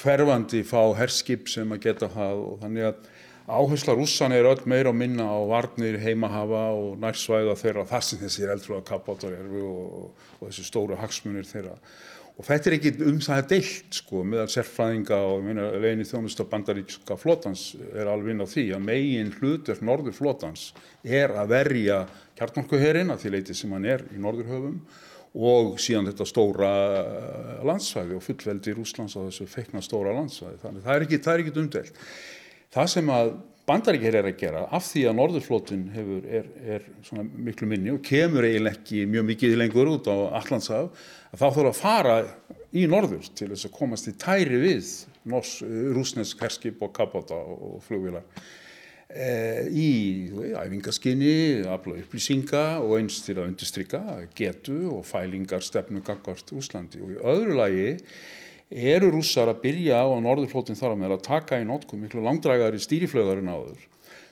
hverfandi 0.00 0.62
fá 0.64 0.82
herskip 0.98 1.48
sem 1.52 1.72
að 1.74 1.82
geta 1.88 2.08
það 2.12 2.44
og 2.44 2.62
þannig 2.62 2.86
að, 2.90 3.10
áhersla 3.50 3.96
rússan 3.98 4.32
er 4.36 4.46
öll 4.46 4.62
meira 4.70 4.92
að 4.92 5.00
minna 5.00 5.26
á 5.26 5.38
varnir 5.50 5.98
heimahafa 5.98 6.68
og 6.76 7.00
nærsvæða 7.02 7.56
þeirra 7.58 7.88
þar 7.90 8.04
sem 8.06 8.20
þessir 8.20 8.52
eldflóða 8.54 8.86
kappátar 8.92 9.34
eru 9.34 9.64
og, 9.66 10.24
og 10.38 10.46
þessi 10.46 10.66
stóru 10.68 10.98
hagsmunir 11.00 11.48
þeirra. 11.48 11.74
Og 12.40 12.46
þetta 12.46 12.70
er 12.70 12.74
ekki 12.78 12.92
um 13.04 13.18
það 13.20 13.42
deilt 13.50 13.98
sko 13.98 14.22
meðal 14.24 14.46
sérfræðinga 14.48 15.18
og 15.28 15.50
leginni 15.82 16.06
þjónusta 16.08 16.46
bandaríkska 16.48 17.18
flótans 17.20 17.74
er 17.90 18.08
alveg 18.08 18.32
inn 18.32 18.40
á 18.40 18.48
því 18.48 18.64
að 18.76 18.86
megin 18.86 19.34
hlutur 19.40 19.82
norður 19.84 20.16
flótans 20.16 20.70
er 21.04 21.34
að 21.36 21.52
verja 21.52 21.98
kjartnorkuherinn 22.38 23.12
að 23.12 23.24
því 23.24 23.34
leiti 23.34 23.58
sem 23.58 23.74
hann 23.76 23.84
er 23.84 24.06
í 24.14 24.22
norðurhöfum 24.22 24.78
og 25.30 25.76
síðan 25.78 26.10
þetta 26.10 26.26
stóra 26.26 26.72
landsvæði 27.66 28.16
og 28.16 28.24
fullveldi 28.24 28.74
Rúslands 28.74 29.14
á 29.14 29.22
þessu 29.28 29.46
feikna 29.50 29.82
stóra 29.84 30.14
landsvæði. 30.16 30.58
Þannig 30.64 30.86
það 30.86 30.96
er 30.96 31.06
ekki, 31.06 31.22
það 31.22 31.34
er 31.34 31.44
ekki 31.44 31.60
umdelt 31.64 32.04
það 32.74 32.90
sem 32.92 33.10
að 33.14 33.32
bandaríkir 33.70 34.16
er 34.18 34.28
að 34.30 34.38
gera 34.40 34.62
af 34.74 34.86
því 34.88 35.02
að 35.08 35.16
norðurflótin 35.18 35.84
hefur, 35.94 36.22
er, 36.26 36.46
er 36.76 36.86
svona 37.06 37.24
miklu 37.26 37.68
minni 37.70 37.92
og 37.94 38.00
kemur 38.06 38.46
eiginlega 38.46 38.78
ekki 38.78 39.04
mjög 39.10 39.28
mikið 39.30 39.56
lengur 39.58 39.92
út 39.92 40.10
á 40.10 40.16
Allandshaf 40.40 41.04
að 41.30 41.42
þá 41.42 41.46
þarf 41.46 41.70
að 41.70 41.78
fara 41.78 42.16
í 42.70 42.86
norður 42.90 43.30
til 43.34 43.50
þess 43.52 43.68
að 43.68 43.76
komast 43.76 44.10
í 44.10 44.16
tæri 44.18 44.62
við 44.62 44.90
rúsnesk 45.94 46.42
herskip 46.42 46.82
og 46.86 46.94
kapáta 46.96 47.36
og 47.36 47.78
flugvilar 47.86 48.26
í 49.10 50.30
æfingaskinni, 50.54 51.66
afla 51.66 51.96
upplýsinga 51.98 52.64
og 52.78 52.98
eins 53.00 53.18
til 53.26 53.40
að 53.40 53.48
undistrykka 53.48 54.02
getu 54.38 54.84
og 54.94 55.02
fælingar 55.08 55.64
stefnu 55.66 56.02
gangvart 56.06 56.52
Úslandi 56.54 57.02
og 57.02 57.16
í 57.16 57.18
öðru 57.18 57.56
lagi 57.58 57.88
eru 58.70 59.10
rússar 59.10 59.50
að 59.50 59.64
byrja 59.64 59.98
á 59.98 60.06
að 60.06 60.22
norðurflótin 60.28 60.78
þar 60.78 60.94
að 60.94 61.00
með 61.02 61.14
að 61.16 61.24
taka 61.26 61.58
í 61.58 61.66
notkum 61.66 62.04
miklu 62.04 62.22
langdragari 62.22 62.78
stýriflöðarinn 62.78 63.50
áður 63.50 63.88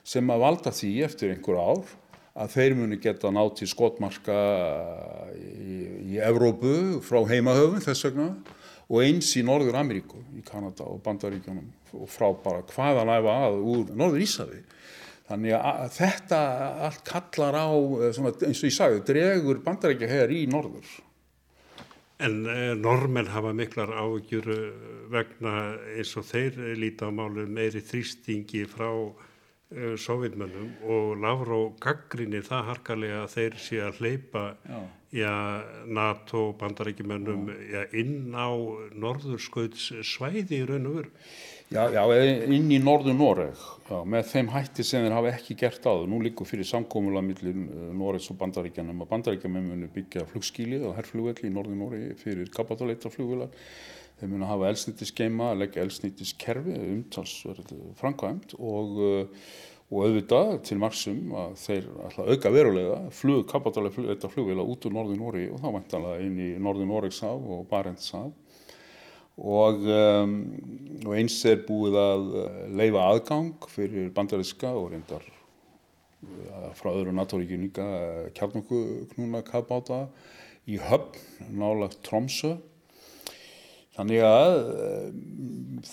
sem 0.07 0.31
að 0.31 0.45
valda 0.45 0.71
því 0.71 0.93
eftir 1.09 1.33
einhver 1.33 1.59
ár 1.59 1.91
að 2.39 2.53
þeir 2.55 2.77
muni 2.79 2.99
geta 3.03 3.33
nátt 3.35 3.59
til 3.59 3.67
skotmarka 3.67 4.37
í, 5.35 5.75
í 6.15 6.21
Evrópu 6.23 7.01
frá 7.03 7.19
heimahöfum 7.27 7.83
þess 7.83 8.07
vegna 8.07 8.29
og 8.89 9.03
eins 9.05 9.29
í 9.37 9.43
Norður 9.45 9.77
Ameríku, 9.79 10.21
í 10.33 10.41
Kanada 10.45 10.87
og 10.89 11.01
Bandaríkjónum 11.05 11.67
og 11.99 12.09
frá 12.09 12.29
bara 12.43 12.65
hvaða 12.69 13.05
læfa 13.05 13.35
að 13.45 13.59
úr 13.73 13.91
Norður 13.97 14.25
Ísafi. 14.25 14.63
Þannig 15.29 15.53
að 15.59 15.91
þetta 15.93 16.39
allt 16.87 17.03
kallar 17.05 17.57
á, 17.61 17.69
eh, 17.69 18.09
eins 18.09 18.63
og 18.63 18.65
ég 18.65 18.73
sagði, 18.73 19.03
dregur 19.05 19.61
Bandaríkja 19.65 20.09
hér 20.09 20.33
í 20.33 20.47
Norður. 20.49 20.89
En 22.19 22.41
eh, 22.49 22.73
normenn 22.75 23.29
hafa 23.29 23.53
miklar 23.53 23.93
ágjur 23.93 24.49
eh, 24.55 24.87
vegna 25.13 25.53
eins 25.93 26.15
og 26.17 26.25
þeir 26.25 26.57
líta 26.81 27.07
á 27.07 27.13
málu 27.13 27.45
meiri 27.45 27.83
þrýstingi 27.85 28.65
frá 28.73 28.89
sovjetmönnum 29.69 30.69
og 30.89 31.11
Lavró 31.21 31.59
gaggrinir 31.81 32.41
það 32.47 32.71
harkalega 32.71 33.19
að 33.23 33.33
þeir 33.35 33.59
sé 33.61 33.81
að 33.85 33.99
hleypa 34.01 34.43
já, 35.13 35.29
NATO 35.85 36.47
bandarækjumönnum 36.57 37.51
inn 37.93 38.33
á 38.33 38.49
norðurskauts 38.97 39.91
svæði 40.01 40.63
í 40.63 40.65
raun 40.69 40.89
og 40.89 40.99
veru. 41.01 41.13
Já, 41.69 41.83
já, 41.93 42.01
inn 42.49 42.71
í 42.73 42.79
norður 42.81 43.13
Noreg, 43.13 43.59
já, 43.85 43.97
með 44.01 44.23
þeim 44.31 44.47
hætti 44.55 44.81
sem 44.81 45.03
þeir 45.05 45.13
hafa 45.13 45.33
ekki 45.35 45.53
gert 45.59 45.83
áður. 45.85 46.07
Nú 46.09 46.17
líkur 46.25 46.49
fyrir 46.49 46.65
samkómula 46.65 47.21
millir 47.21 47.53
uh, 47.53 47.91
Noregs 47.93 48.31
og 48.33 48.39
Bandaríkjanum 48.39 49.03
að 49.05 49.11
Bandaríkjanum 49.11 49.67
munu 49.75 49.89
byggja 49.93 50.25
flugskíli 50.31 50.79
og 50.81 50.95
herrflugvelli 50.97 51.45
í 51.45 51.53
norður 51.53 51.77
Noregi 51.77 52.15
fyrir 52.23 52.49
kapataleitarflugvilar. 52.55 53.53
Þeir 54.19 54.31
munu 54.33 54.47
hafa 54.49 54.69
elsnýttiskeima, 54.73 55.53
leggja 55.55 55.83
elsnýttiskerfi, 55.85 56.75
umtalsverð 56.97 57.73
framkvæmt 58.01 58.57
og, 58.59 58.97
uh, 58.99 59.45
og 59.89 60.03
auðvitað 60.05 60.51
til 60.67 60.77
maksum 60.81 61.31
að 61.39 61.55
þeir 61.63 61.87
ætla 62.09 62.25
auka 62.33 62.51
verulega 62.53 62.99
flug, 63.15 63.45
kapataleitarflugvila 63.49 64.65
út 64.67 64.85
úr 64.85 64.93
norður 64.97 65.21
Noregi 65.21 65.49
og 65.55 65.63
þá 65.63 65.69
væntalega 65.77 66.27
inn 66.27 66.37
í 66.43 66.49
norður 66.61 66.91
Noregshaf 66.91 67.47
og 67.55 67.63
Barentshaf 67.71 68.29
og, 69.39 69.85
um, 69.87 70.35
og 71.07 71.15
eins 71.15 71.37
er 71.47 71.61
búið 71.67 71.97
að 71.99 72.25
uh, 72.35 72.47
leifa 72.75 73.05
aðgang 73.13 73.69
fyrir 73.71 74.09
bandaríska 74.15 74.71
og 74.75 74.91
reyndar 74.93 75.23
uh, 75.23 76.69
frá 76.75 76.91
öðru 76.91 77.15
NATO-ríkjum 77.15 77.63
líka 77.69 77.85
uh, 77.87 78.25
kjarnoknuna 78.35 79.43
kappáta 79.47 80.07
í 80.67 80.79
höfn 80.83 81.55
nálagt 81.55 82.01
Tromsö 82.05 82.57
þannig 83.99 84.23
að 84.23 84.55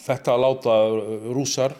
þetta 0.06 0.32
að 0.32 0.44
láta 0.44 0.78
rúsar 1.34 1.74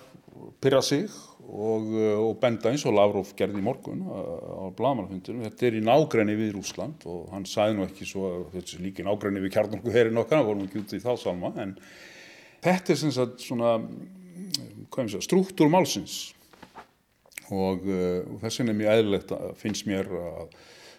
pyrra 0.63 0.83
sig 0.83 1.07
og, 1.47 1.93
eh, 1.95 2.19
og 2.19 2.39
benda 2.43 2.73
eins 2.73 2.85
og 2.89 2.97
Lavrov 2.97 3.33
gerði 3.39 3.61
í 3.61 3.65
morgun 3.65 4.03
á 4.03 4.67
blagamannafundinu. 4.77 5.45
Þetta 5.47 5.67
er 5.69 5.79
í 5.79 5.85
nágræni 5.85 6.37
við 6.39 6.55
Rúsland 6.57 7.07
og 7.07 7.31
hann 7.33 7.47
sæði 7.47 7.77
nú 7.77 7.87
ekki 7.87 8.09
svo 8.09 8.47
líki 8.83 9.07
nágræni 9.07 9.43
við 9.45 9.55
kjarnarku 9.55 9.95
herin 9.95 10.19
okkar, 10.19 10.43
það 10.43 10.51
vorum 10.51 10.67
ekki 10.67 10.83
út 10.83 10.97
í 10.97 11.03
þá 11.05 11.13
salma, 11.23 11.53
en 11.63 11.77
þetta 12.65 12.93
er 12.93 13.01
sem 13.03 13.15
sagt 13.15 13.45
svona, 13.47 13.77
struktúr 15.23 15.71
málsins 15.71 16.33
og, 17.51 17.87
eh, 17.87 18.25
og 18.27 18.41
þess 18.43 18.59
vegna 18.59 18.75
er 18.75 18.81
mjög 18.81 18.97
eðlilegt 18.97 19.37
að 19.37 19.55
finnst 19.61 19.87
mér 19.87 20.11
að 20.11 20.57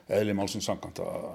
eðli 0.07 0.35
málsins 0.37 0.67
samkvæmt 0.69 1.01
að, 1.03 1.25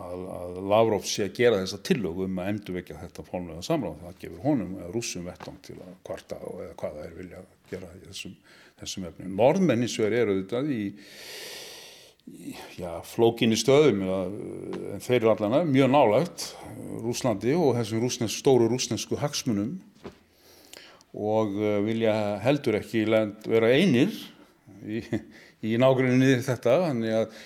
að, 0.00 0.22
að 0.36 0.60
Lavrov 0.72 1.08
sé 1.08 1.26
að 1.26 1.34
gera 1.38 1.60
þessa 1.60 1.80
tillögu 1.84 2.28
um 2.28 2.38
að 2.40 2.50
endurvekja 2.52 3.00
þetta 3.02 3.26
fólklega 3.28 3.64
samráð. 3.66 3.98
Það 4.04 4.20
gefur 4.22 4.44
honum 4.46 4.76
rúsum 4.94 5.26
vettvang 5.28 5.58
til 5.66 5.76
að 5.80 5.98
kvarta 6.06 6.38
og 6.48 6.62
eða 6.64 6.78
hvað 6.80 6.96
það 6.98 7.08
er 7.08 7.18
vilja 7.18 7.42
að 7.42 7.50
gera 7.72 7.90
þessum, 8.06 8.36
þessum 8.80 9.08
efnum. 9.10 9.34
Norðmennisver 9.40 10.16
eru 10.22 10.38
þetta 10.40 10.62
í, 10.64 10.82
í 12.32 12.54
já, 12.78 12.90
flókinni 13.12 13.58
stöðum 13.60 14.04
en 14.08 15.04
þeir 15.04 15.18
eru 15.20 15.34
allan 15.34 15.72
mjög 15.72 15.92
nálagt 15.92 16.46
Rúslandi 17.04 17.52
og 17.58 17.74
þessum 17.76 18.04
rúsnes, 18.06 18.38
stóru 18.40 18.70
rúsnesku 18.72 19.20
hagsmunum 19.20 19.76
og 21.14 21.52
uh, 21.60 21.78
vilja 21.84 22.14
heldur 22.42 22.80
ekki 22.80 23.04
vera 23.06 23.68
einir 23.70 24.10
í, 24.82 25.02
í 25.62 25.76
nágrunni 25.80 26.40
þetta, 26.42 26.80
þannig 26.88 27.20
að 27.20 27.36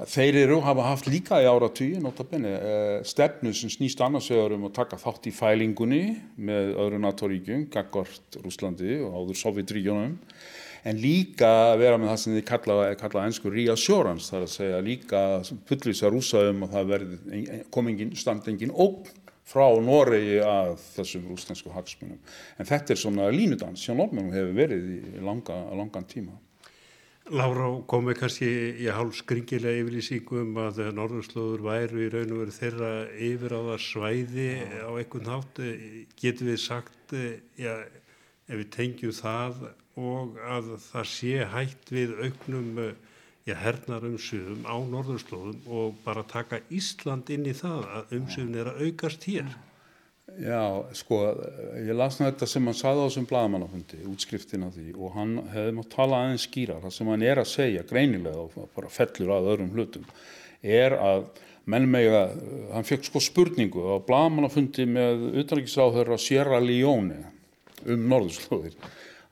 Þeir 0.00 0.38
eru 0.46 0.58
hafa 0.64 0.86
haft 0.88 1.06
líka 1.10 1.38
í 1.42 1.46
áratvíi 1.46 2.00
notabene 2.02 2.52
eh, 2.56 2.96
stefnu 3.06 3.52
sem 3.54 3.70
snýst 3.70 4.00
annarsvegar 4.02 4.56
um 4.56 4.66
að 4.66 4.74
taka 4.80 4.98
þátt 4.98 5.28
í 5.28 5.34
fælingunni 5.36 6.02
með 6.40 6.72
öðru 6.80 7.00
NATO-ríkjum, 7.04 7.68
Gaggort, 7.72 8.40
Rúslandi 8.42 8.96
og 9.04 9.20
áður 9.20 9.40
Sovjetríkjónum 9.42 10.16
en 10.82 10.98
líka 10.98 11.50
vera 11.78 11.98
með 12.00 12.10
það 12.10 12.20
sem 12.22 12.36
þið 12.36 12.46
kalla, 12.48 12.76
kalla 12.98 13.26
einsku 13.28 13.52
reassurance, 13.52 14.30
það 14.30 14.38
er 14.38 14.46
að 14.46 14.54
segja 14.56 14.80
líka 14.82 15.20
fullvisa 15.68 16.10
rúsa 16.10 16.46
um 16.50 16.64
að 16.66 16.76
það 16.76 16.94
verði 16.94 17.42
komingin, 17.74 18.14
standengin 18.18 18.74
ógn 18.74 19.12
frá 19.52 19.66
Noregi 19.84 20.40
að 20.42 20.76
þessum 20.96 21.28
rúslandsku 21.30 21.72
hagsmunum. 21.74 22.18
En 22.58 22.68
þetta 22.68 22.94
er 22.94 23.00
svona 23.00 23.28
línudans 23.34 23.84
sem 23.84 23.98
normum 23.98 24.32
hefur 24.34 24.56
verið 24.56 24.88
í 24.96 25.22
langa, 25.22 25.58
langan 25.76 26.08
tíma. 26.08 26.34
Lára 27.30 27.68
komi 27.86 28.16
kannski 28.18 28.48
í 28.82 28.88
hálf 28.90 29.14
skringilega 29.20 29.84
yfirlýsingu 29.84 30.40
um 30.42 30.56
að 30.58 30.80
norðurslóður 30.96 31.60
væru 31.62 32.00
í 32.02 32.08
raun 32.10 32.32
og 32.34 32.40
veru 32.40 32.54
þeirra 32.56 32.88
yfir 33.14 33.54
á 33.54 33.60
það 33.68 33.84
svæði 33.84 34.48
á 34.82 34.90
einhvern 34.90 35.30
hátt. 35.30 35.60
Getur 36.18 36.50
við 36.50 36.58
sagt, 36.64 37.14
já, 37.54 37.76
ef 38.50 38.58
við 38.58 38.68
tengjum 38.74 39.14
það 39.14 39.62
og 40.02 40.34
að 40.42 40.74
það 40.88 41.08
sé 41.12 41.46
hægt 41.54 41.94
við 41.94 42.18
auknum 42.26 42.72
já, 42.82 43.54
hernar 43.54 44.08
umsöðum 44.10 44.66
á 44.66 44.76
norðurslóðum 44.82 45.62
og 45.70 46.00
bara 46.02 46.26
taka 46.26 46.58
Ísland 46.74 47.30
inn 47.30 47.46
í 47.46 47.54
það 47.54 47.86
að 48.00 48.16
umsöðun 48.18 48.58
er 48.64 48.72
að 48.72 48.82
aukast 48.88 49.30
hér? 49.30 49.46
Já, 50.22 50.86
sko, 50.96 51.16
ég 51.82 51.96
las 51.98 52.16
ná 52.20 52.28
þetta 52.28 52.46
sem 52.48 52.68
hann 52.68 52.76
saði 52.78 53.02
á 53.02 53.06
þessum 53.08 53.24
bladamannafundi, 53.28 53.98
útskriftin 54.08 54.64
af 54.64 54.76
því 54.76 54.92
og 54.94 55.16
hann 55.16 55.32
hefði 55.50 55.72
mátt 55.76 55.90
tala 55.92 56.20
aðeins 56.22 56.46
skýra, 56.46 56.78
það 56.80 56.94
sem 56.94 57.10
hann 57.10 57.24
er 57.26 57.40
að 57.42 57.48
segja 57.50 57.82
greinilega 57.88 58.44
og 58.46 58.70
bara 58.76 58.92
fellur 58.92 59.32
að 59.34 59.48
öðrum 59.52 59.72
hlutum, 59.74 60.06
er 60.62 60.94
að 60.94 61.26
menn 61.74 61.88
mega, 61.90 62.22
hann 62.70 62.86
fekk 62.86 63.08
sko 63.10 63.22
spurningu 63.22 63.82
á 63.82 63.98
bladamannafundi 64.06 64.86
með 64.94 65.26
utanrikiðsáður 65.42 66.14
að 66.14 66.22
Sierra 66.24 66.62
Leone 66.62 67.18
um 67.82 68.06
norðurslóðir. 68.14 68.78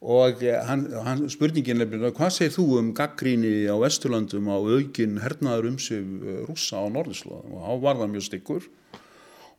Og 0.01 0.43
hann, 0.67 0.85
hann, 1.07 1.27
spurningin 1.33 1.85
er 1.85 2.13
hvað 2.17 2.35
segir 2.35 2.55
þú 2.57 2.67
um 2.81 2.93
gaggríni 2.97 3.69
á 3.71 3.77
Vesturlandum 3.79 4.51
á 4.51 4.59
aukinn 4.59 5.21
hernaður 5.23 5.71
um 5.71 5.81
sig 5.81 6.03
rúsa 6.49 6.83
á 6.83 6.87
norðurslóðum? 6.91 7.57
Og 7.57 7.67
þá 7.67 7.85
var 7.87 8.01
það 8.03 8.15
mjög 8.15 8.29
stykkur 8.31 8.71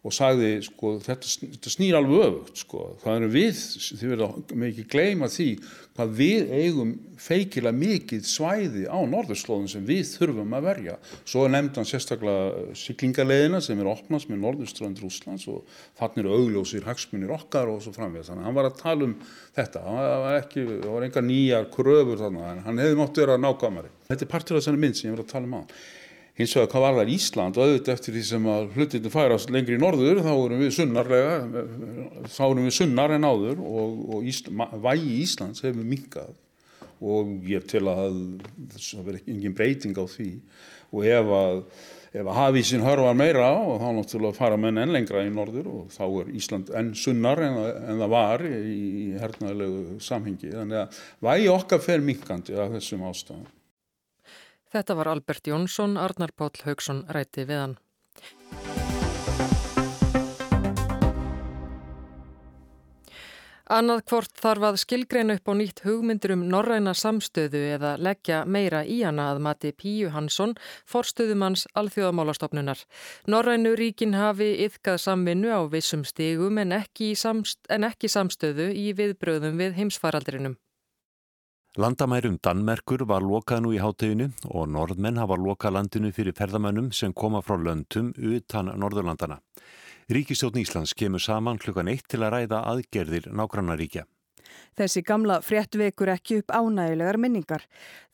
og 0.02 0.14
sagði 0.16 0.56
sko 0.66 0.96
þetta, 1.04 1.30
þetta 1.44 1.72
snýr 1.76 1.96
alveg 2.00 2.24
öfugt 2.26 2.62
sko. 2.64 2.86
Það 3.04 3.18
eru 3.20 3.28
við, 3.36 3.60
þið 4.00 4.14
verður 4.16 4.56
með 4.58 4.72
ekki 4.72 4.86
gleyma 4.90 5.30
því 5.30 5.48
hvað 5.92 6.16
við 6.18 6.54
eigum 6.58 6.94
feikilega 7.22 7.78
mikið 7.78 8.24
svæði 8.26 8.88
á 8.90 8.98
norðurslóðum 9.12 9.68
sem 9.70 9.86
við 9.86 10.02
þurfum 10.16 10.56
að 10.58 10.66
verja. 10.72 10.96
Svo 11.22 11.46
er 11.46 11.54
nefndan 11.54 11.86
sérstaklega 11.86 12.74
syklingarleðina 12.82 13.62
sem 13.62 13.78
er 13.78 13.92
opnast 13.92 14.32
með 14.32 14.42
norðurströnd 14.48 15.04
Rúslands 15.04 15.46
og 15.52 15.70
þannig 16.00 16.24
eru 16.24 16.34
augljósir 16.40 16.90
hagsmunir 16.90 17.38
okkar 17.38 17.70
og 17.70 17.86
svo 17.86 17.94
framveg 17.94 18.26
þannig 18.26 18.42
að 18.42 18.50
hann 18.50 18.58
var 18.58 18.72
að 18.72 18.82
tala 18.82 19.10
um 19.12 19.18
þetta. 19.54 19.86
Það 19.86 20.20
var 20.26 20.42
ekki, 20.42 20.68
það 20.72 20.92
var 20.98 21.10
enga 21.12 21.28
nýjar 21.30 21.72
kröfur 21.78 22.26
þannig 22.26 22.50
að 22.50 22.62
hann 22.66 22.86
hefði 22.88 23.02
mótt 23.04 23.22
verið 23.22 23.38
að 23.38 23.46
nákvæmari. 23.46 23.98
Þetta 24.10 24.26
er 24.26 24.34
partur 24.34 24.58
af 24.58 24.64
þessari 24.64 24.82
mynd 24.88 24.98
sem 24.98 25.12
ég 25.12 25.20
var 25.20 25.28
að 25.28 25.36
tala 25.36 25.52
um 25.52 25.60
á 25.62 25.64
hins 26.40 26.56
vegar 26.56 26.70
hvað 26.72 26.86
var 26.86 27.00
það 27.00 27.12
í 27.12 27.16
Ísland 27.18 27.58
og 27.58 27.66
auðvitað 27.66 27.96
eftir 27.96 28.16
því 28.16 28.24
sem 28.28 28.46
að 28.54 28.70
hlutinu 28.76 29.12
færast 29.14 29.52
lengri 29.54 29.78
í 29.78 29.82
norður 29.82 30.22
þá 30.24 30.32
erum 30.34 30.62
við 30.62 30.76
sunnarlega 30.78 31.66
þá 32.32 32.44
erum 32.48 32.68
við 32.68 32.78
sunnar 32.78 33.16
en 33.18 33.28
áður 33.28 33.66
og, 33.66 33.98
og 34.16 34.30
Ísla, 34.32 34.70
vægi 34.86 35.18
Íslands 35.26 35.66
hefur 35.66 35.88
minkað 35.88 36.32
og 37.02 37.50
ég 37.50 37.66
til 37.70 37.82
að 37.90 38.04
það 38.76 39.08
verður 39.08 39.34
engin 39.34 39.58
breyting 39.58 39.98
á 39.98 40.06
því. 40.06 40.30
Og 40.92 41.08
ef 41.08 41.32
að 41.38 41.64
ef 42.12 42.28
að 42.28 42.36
hafísin 42.36 42.84
hörvar 42.84 43.16
meira 43.16 43.54
og 43.56 43.78
þá 43.80 43.88
náttúrulega 43.96 44.36
fara 44.36 44.58
menn 44.60 44.82
enn 44.82 44.92
lengra 44.92 45.24
í 45.24 45.32
norður 45.32 45.70
og 45.72 45.94
þá 45.94 46.04
er 46.10 46.34
Ísland 46.36 46.72
enn 46.76 46.92
sunnar 47.00 47.40
en, 47.46 47.56
en 47.88 48.04
það 48.04 48.12
var 48.12 48.44
í, 48.44 48.60
í 48.76 49.06
hernaðilegu 49.22 49.98
samhengi. 50.04 50.52
Þannig 50.52 50.82
að 50.84 51.02
vægi 51.30 51.50
okkar 51.54 51.84
fer 51.86 52.04
minkandi 52.04 52.60
af 52.60 52.76
þessum 52.76 53.08
ástæðum 53.08 53.48
Þetta 54.72 54.96
var 54.96 55.12
Albert 55.12 55.48
Jónsson, 55.52 55.98
Arnar 56.00 56.32
Páll 56.32 56.64
Haugsson 56.64 57.04
ræti 57.12 57.44
við 57.44 57.66
hann. 57.66 57.80
Annað 63.72 64.02
hvort 64.12 64.34
þarf 64.36 64.66
að 64.68 64.78
skilgreina 64.82 65.38
upp 65.38 65.48
á 65.48 65.54
nýtt 65.56 65.82
hugmyndur 65.86 66.34
um 66.36 66.42
norræna 66.52 66.92
samstöðu 66.98 67.62
eða 67.78 67.94
leggja 68.04 68.42
meira 68.44 68.82
í 68.84 68.98
hana 69.06 69.30
að 69.32 69.40
mati 69.46 69.72
Píu 69.72 70.10
Hansson, 70.12 70.58
forstöðumanns 70.92 71.64
alþjóðamálastofnunar. 71.80 72.82
Norrænu 73.32 73.72
ríkin 73.80 74.18
hafi 74.20 74.50
yfkað 74.66 75.00
samvinnu 75.06 75.56
á 75.56 75.64
vissum 75.72 76.04
stigum 76.04 76.60
en 76.60 76.76
ekki, 76.82 77.14
samst 77.16 77.64
en 77.72 77.88
ekki 77.88 78.12
samstöðu 78.12 78.74
í 78.76 78.92
viðbröðum 78.98 79.56
við 79.64 79.80
heimsfaraldrinum. 79.80 80.60
Landamærum 81.80 82.34
Danmerkur 82.44 83.06
var 83.08 83.24
lokað 83.24 83.62
nú 83.64 83.70
í 83.72 83.78
háteginu 83.80 84.26
og 84.52 84.66
norðmenn 84.76 85.16
hafa 85.22 85.38
lokað 85.40 85.78
landinu 85.78 86.10
fyrir 86.12 86.36
ferðamönnum 86.36 86.90
sem 86.92 87.14
koma 87.16 87.40
frá 87.40 87.56
löndum 87.56 88.10
utan 88.12 88.74
Norðurlandana. 88.76 89.38
Ríkistjóðn 90.12 90.66
Íslands 90.66 90.92
kemur 91.00 91.24
saman 91.24 91.62
klukkan 91.64 91.88
eitt 91.88 92.10
til 92.12 92.26
að 92.26 92.34
ræða 92.36 92.60
aðgerðir 92.74 93.30
nágrannaríkja. 93.32 94.04
Þessi 94.78 95.04
gamla 95.08 95.40
frétt 95.46 95.76
vekur 95.80 96.12
ekki 96.14 96.42
upp 96.42 96.54
ánægulegar 96.56 97.20
minningar. 97.22 97.66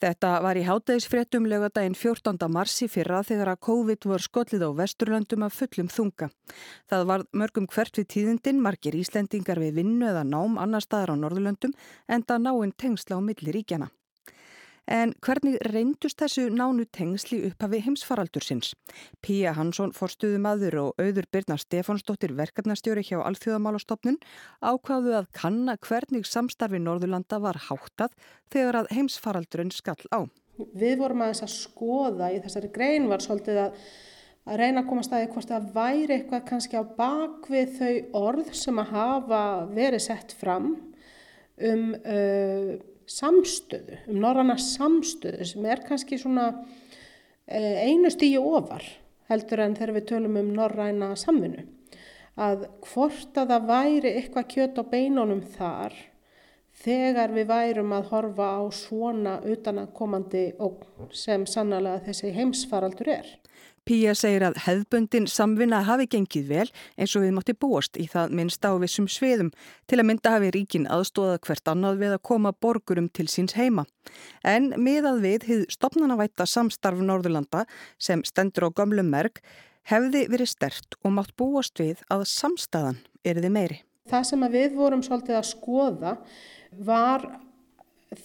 Þetta 0.01 0.31
var 0.45 0.59
í 0.59 0.65
hátægisfréttum 0.67 1.47
lögadaginn 1.49 1.97
14. 1.97 2.47
mars 2.53 2.77
í 2.85 2.89
fyrra 2.91 3.23
þegar 3.25 3.53
að 3.53 3.61
COVID 3.69 4.09
voru 4.11 4.27
skollið 4.27 4.65
á 4.67 4.71
vesturlöndum 4.81 5.45
af 5.47 5.57
fullum 5.57 5.91
þunga. 5.91 6.31
Það 6.89 7.05
var 7.11 7.27
mörgum 7.33 7.67
hvert 7.67 7.97
við 7.97 8.09
tíðindin, 8.15 8.61
margir 8.61 8.97
Íslendingar 8.97 9.61
við 9.61 9.81
vinnu 9.81 10.09
eða 10.11 10.25
nám 10.27 10.57
annar 10.61 10.85
staðar 10.85 11.15
á 11.17 11.21
Norðurlöndum 11.21 11.77
en 12.07 12.25
það 12.27 12.43
náinn 12.49 12.75
tengsla 12.77 13.17
á 13.17 13.21
milliríkjana. 13.21 13.89
En 14.87 15.11
hvernig 15.19 15.57
reyndust 15.67 16.21
þessu 16.21 16.45
nánu 16.47 16.85
tengsli 16.95 17.41
upphafi 17.49 17.81
heimsfaraldursins? 17.83 18.69
Pía 19.19 19.51
Hansson, 19.57 19.91
forstuðumadur 19.91 20.77
og 20.79 21.01
auður 21.03 21.27
Birna 21.27 21.57
Stefánsdóttir 21.59 22.31
verkefnastjóri 22.37 23.03
hjá 23.03 23.17
Alþjóðamálastofnun 23.19 24.15
ákváðu 24.63 25.17
að 25.19 25.29
kanna 25.35 25.75
hvernig 25.83 26.23
samstarfi 26.29 26.79
Norðurlanda 26.79 27.41
var 27.43 27.59
háttað 27.67 28.15
þegar 28.53 28.81
að 28.81 28.91
heimsfaraldurinn 28.95 29.75
skall 29.75 29.99
á. 30.15 30.23
Við 30.55 30.97
vorum 31.03 31.25
aðeins 31.25 31.43
að 31.43 31.55
skoða 31.57 32.31
í 32.31 32.41
þessari 32.47 32.71
grein 32.71 33.11
var 33.11 33.21
svolítið 33.21 33.63
að, 33.67 33.85
að 34.47 34.61
reyna 34.63 34.85
að 34.85 34.91
koma 34.93 35.03
staði 35.03 35.31
hvort 35.35 35.51
það 35.51 35.71
væri 35.75 36.15
eitthvað 36.15 36.47
kannski 36.47 36.79
á 36.79 36.83
bakvið 36.95 37.79
þau 37.81 38.21
orð 38.23 38.53
sem 38.55 38.79
að 38.79 38.93
hafa 38.95 39.47
verið 39.67 40.07
sett 40.07 40.31
fram 40.39 40.77
um 41.57 41.89
uh, 41.99 42.77
samstöðu, 43.07 44.01
um 44.11 44.19
norranna 44.21 44.57
samstöðu 44.61 45.47
sem 45.47 45.65
er 45.65 45.83
kannski 45.87 46.19
svona 46.19 46.49
eh, 47.47 47.87
einu 47.87 48.11
stíu 48.11 48.43
ofar 48.57 48.85
heldur 49.31 49.63
en 49.63 49.75
þegar 49.75 49.95
við 49.97 50.07
tölum 50.11 50.37
um 50.39 50.53
norræna 50.55 51.13
samvinnu. 51.19 51.65
Að 52.37 52.67
hvort 52.85 53.39
að 53.39 53.53
það 53.53 53.71
væri 53.71 54.13
eitthvað 54.19 54.51
kjöt 54.53 54.79
á 54.79 54.83
beinunum 54.91 55.41
þar 55.55 55.95
þegar 56.77 57.33
við 57.33 57.49
værum 57.49 57.95
að 57.97 58.11
horfa 58.11 58.49
á 58.61 58.63
svona 58.75 59.37
utanakomandi 59.41 60.51
sem 61.17 61.47
sannlega 61.49 62.03
þessi 62.05 62.33
heimsfaraldur 62.35 63.09
er. 63.15 63.31
Pía 63.87 64.11
segir 64.19 64.43
að 64.43 64.57
hefðbundin 64.65 65.29
samvinna 65.31 65.77
hafi 65.87 66.09
gengið 66.11 66.49
vel 66.49 66.65
eins 66.99 67.13
og 67.15 67.23
við 67.23 67.31
mátti 67.37 67.53
búast 67.55 67.95
í 67.95 68.07
það 68.11 68.33
minnst 68.35 68.65
á 68.67 68.75
vissum 68.81 69.07
sviðum 69.07 69.53
til 69.87 70.01
að 70.01 70.07
mynda 70.09 70.33
hafi 70.33 70.49
ríkin 70.51 70.89
aðstóða 70.91 71.37
hvert 71.47 71.71
annað 71.71 72.01
við 72.01 72.17
að 72.17 72.23
koma 72.27 72.51
borgurum 72.51 73.07
til 73.07 73.29
síns 73.31 73.55
heima. 73.55 73.85
En 74.43 74.73
miðað 74.75 75.23
við 75.23 75.47
hið 75.47 75.65
stopnanavætta 75.71 76.49
samstarf 76.51 76.99
Norðurlanda 76.99 77.63
sem 77.95 78.25
stendur 78.27 78.67
á 78.67 78.75
gamlu 78.75 79.07
merk 79.07 79.39
hefði 79.87 80.27
verið 80.33 80.51
stert 80.51 80.99
og 81.03 81.15
mátt 81.15 81.31
búast 81.39 81.79
við 81.79 82.03
að 82.11 82.27
samstæðan 82.27 82.99
eriði 83.23 83.55
meiri. 83.55 83.81
Það 84.11 84.29
sem 84.33 84.47
við 84.51 84.75
vorum 84.75 85.03
svolítið 85.03 85.39
að 85.39 85.51
skoða 85.53 86.17
var 86.75 87.29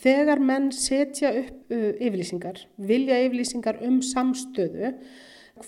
þegar 0.03 0.43
menn 0.43 0.73
setja 0.75 1.31
upp 1.39 1.71
uh, 1.75 1.91
yfirlýsingar, 1.99 2.65
vilja 2.79 3.23
yfirlýsingar 3.29 3.79
um 3.87 4.01
samstöðu 4.03 4.97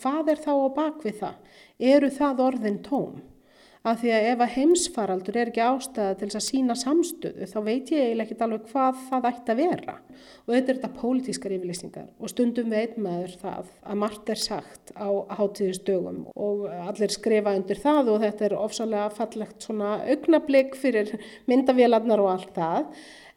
hvað 0.00 0.35
er 0.35 0.42
þá 0.44 0.52
á 0.54 0.68
bakvið 0.80 1.22
það? 1.22 1.54
Eru 1.94 2.11
það 2.18 2.44
orðin 2.48 2.83
tóm? 2.85 3.22
Af 3.85 3.98
því 4.00 4.12
að 4.16 4.26
ef 4.30 4.40
að 4.40 4.52
heimsfaraldur 4.54 5.37
er 5.37 5.48
ekki 5.50 5.61
ástæða 5.61 6.12
til 6.16 6.26
að 6.30 6.42
sína 6.46 6.74
samstöðu 6.80 7.48
þá 7.50 7.57
veit 7.66 7.90
ég 7.92 8.04
eiginlega 8.07 8.24
ekki 8.24 8.44
alveg 8.46 8.70
hvað 8.70 9.02
það 9.11 9.26
ætti 9.28 9.52
að 9.52 9.59
vera. 9.61 9.96
Og 10.46 10.52
þetta 10.54 10.72
er 10.72 10.78
þetta 10.78 11.00
pólitískar 11.02 11.54
yfirlýsingar 11.59 12.07
og 12.16 12.33
stundum 12.33 12.72
veit 12.72 12.94
maður 12.96 13.35
það 13.42 13.68
að 13.85 14.00
margt 14.00 14.33
er 14.33 14.40
sagt 14.40 14.94
á 14.96 15.09
hátíðistögum 15.37 16.22
og 16.33 16.64
allir 16.78 17.12
skrifa 17.12 17.52
undir 17.59 17.83
það 17.83 18.09
og 18.14 18.24
þetta 18.24 18.48
er 18.48 18.57
ofsalega 18.62 19.12
fallegt 19.18 19.68
svona 19.68 19.92
augnablík 20.14 20.80
fyrir 20.80 21.12
myndavélarnar 21.52 22.24
og 22.24 22.33
allt 22.38 22.57
það. 22.57 22.88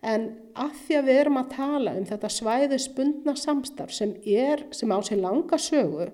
En 0.08 0.30
að 0.56 0.80
því 0.86 1.02
að 1.02 1.08
við 1.10 1.22
erum 1.26 1.42
að 1.42 1.54
tala 1.58 1.98
um 2.00 2.08
þetta 2.08 2.32
svæðispundna 2.32 3.36
samstarf 3.36 3.92
sem, 3.92 4.16
sem 4.72 4.96
á 4.96 5.00
sig 5.04 5.20
langa 5.20 5.60
sögu 5.60 6.08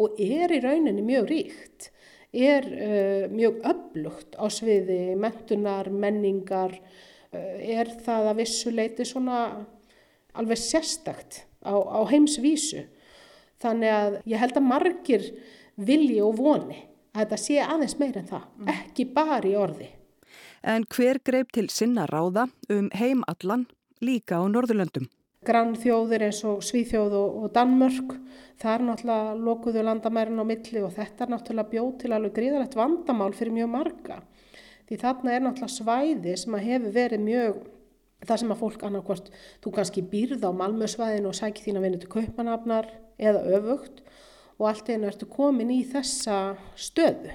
og 0.00 0.20
er 0.20 0.52
í 0.54 0.60
rauninni 0.64 1.04
mjög 1.04 1.28
ríkt, 1.30 1.90
er 2.32 2.66
uh, 2.66 3.24
mjög 3.32 3.60
öflugt 3.68 4.38
á 4.38 4.46
sviði 4.52 5.16
mentunar, 5.18 5.90
menningar, 5.90 6.76
uh, 7.34 7.56
er 7.60 7.90
það 8.04 8.30
að 8.32 8.42
vissuleiti 8.44 9.06
svona 9.08 9.40
alveg 10.38 10.60
sérstakt 10.60 11.44
á, 11.66 11.74
á 11.74 12.00
heimsvísu. 12.10 12.86
Þannig 13.60 13.92
að 13.92 14.20
ég 14.30 14.40
held 14.40 14.56
að 14.56 14.68
margir 14.68 15.26
vilji 15.76 16.20
og 16.24 16.38
voni 16.38 16.78
að 17.12 17.24
þetta 17.24 17.40
sé 17.42 17.58
aðeins 17.64 17.96
meir 18.00 18.18
en 18.20 18.28
það, 18.30 18.44
mm. 18.56 18.70
ekki 18.76 19.08
bara 19.14 19.40
í 19.48 19.56
orði. 19.58 19.90
En 20.62 20.84
hver 20.92 21.20
greip 21.24 21.52
til 21.56 21.68
sinna 21.72 22.06
ráða 22.08 22.46
um 22.70 22.90
heimallan 22.94 23.66
líka 24.04 24.38
á 24.40 24.44
Norðurlöndum? 24.48 25.08
Grannþjóðir 25.48 26.26
eins 26.26 26.42
og 26.44 26.58
Svíþjóð 26.64 27.14
og, 27.16 27.44
Danmörk. 27.54 28.12
Það 28.60 28.74
er 28.74 28.82
náttúrulega 28.84 29.36
lokuðu 29.40 29.84
landamærin 29.86 30.42
á 30.42 30.44
milli 30.44 30.82
og 30.84 30.92
þetta 30.92 31.24
er 31.24 31.30
náttúrulega 31.32 31.70
bjóð 31.70 31.92
til 32.02 32.10
alveg 32.12 32.34
gríðalegt 32.36 32.76
vandamál 32.76 33.32
fyrir 33.32 33.54
mjög 33.56 33.70
marga. 33.72 34.18
Því 34.84 34.98
þarna 35.00 35.32
er 35.32 35.44
náttúrulega 35.46 35.76
svæði 35.78 36.34
sem 36.42 36.56
að 36.58 36.66
hefur 36.66 36.92
verið 36.98 37.24
mjög, 37.24 37.62
það 38.26 38.42
sem 38.42 38.52
að 38.52 38.60
fólk 38.60 38.84
annarkvort, 38.84 39.30
þú 39.64 39.72
kannski 39.78 40.04
býrð 40.12 40.44
á 40.44 40.50
Malmösvæðinu 40.60 41.32
og 41.32 41.38
sækir 41.40 41.70
þín 41.70 41.80
að 41.80 41.86
vinna 41.86 42.02
til 42.02 42.12
kaupanafnar 42.12 42.90
eða 43.16 43.44
öfugt 43.56 44.04
og 44.58 44.66
allt 44.68 44.92
einu 44.92 45.08
ertu 45.08 45.30
komin 45.30 45.72
í 45.72 45.80
þessa 45.88 46.58
stöðu. 46.76 47.32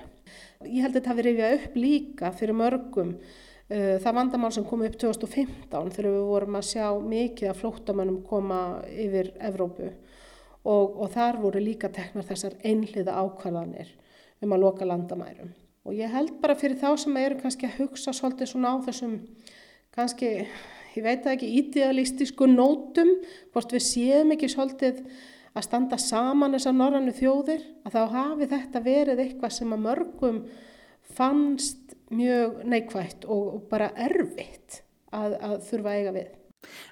Ég 0.62 0.86
held 0.86 0.94
að 0.94 1.00
þetta 1.00 1.14
hafi 1.16 1.26
rifjað 1.26 1.58
upp 1.58 1.82
líka 1.82 2.32
fyrir 2.38 2.60
mörgum 2.62 3.16
það 3.70 4.14
vandamál 4.14 4.52
sem 4.54 4.66
kom 4.68 4.84
upp 4.86 4.98
2015 5.02 5.94
þegar 5.96 6.12
við 6.12 6.26
vorum 6.30 6.58
að 6.60 6.68
sjá 6.70 6.86
mikið 7.02 7.50
að 7.50 7.62
flóttamannum 7.64 8.20
koma 8.28 8.60
yfir 8.94 9.32
Evrópu 9.42 9.88
og, 9.90 11.00
og 11.02 11.10
þar 11.14 11.40
voru 11.42 11.62
líka 11.64 11.90
teknar 11.94 12.28
þessar 12.28 12.58
einhliða 12.62 13.18
ákvarðanir 13.24 13.90
um 14.46 14.54
að 14.54 14.66
loka 14.66 14.86
landamærum. 14.86 15.54
Og 15.86 15.98
ég 15.98 16.14
held 16.14 16.38
bara 16.42 16.58
fyrir 16.58 16.80
þá 16.82 16.92
sem 17.02 17.18
eru 17.22 17.38
kannski 17.42 17.70
að 17.70 17.80
hugsa 17.82 18.14
svolítið 18.14 18.52
svona 18.52 18.74
á 18.74 18.78
þessum 18.86 19.20
kannski, 19.96 20.32
ég 20.96 21.06
veit 21.06 21.26
ekki, 21.30 21.52
idealistísku 21.62 22.50
nótum, 22.50 23.12
hvort 23.54 23.74
við 23.74 23.86
séum 23.86 24.34
ekki 24.36 24.50
svolítið 24.52 25.04
að 25.56 25.68
standa 25.68 26.00
saman 26.02 26.58
þessar 26.58 26.76
norrannu 26.76 27.14
þjóðir 27.16 27.64
að 27.88 27.98
þá 27.98 28.16
hafi 28.18 28.50
þetta 28.52 28.82
verið 28.86 29.22
eitthvað 29.24 29.58
sem 29.58 29.74
að 29.74 29.86
mörgum 29.86 30.42
fannst 31.16 31.95
mjög 32.16 32.64
neikvægt 32.72 33.28
og, 33.28 33.46
og 33.58 33.68
bara 33.72 33.92
erfitt 34.08 34.82
að, 35.14 35.38
að 35.40 35.56
þurfa 35.70 35.92
að 35.92 36.00
eiga 36.00 36.16
við. 36.16 36.34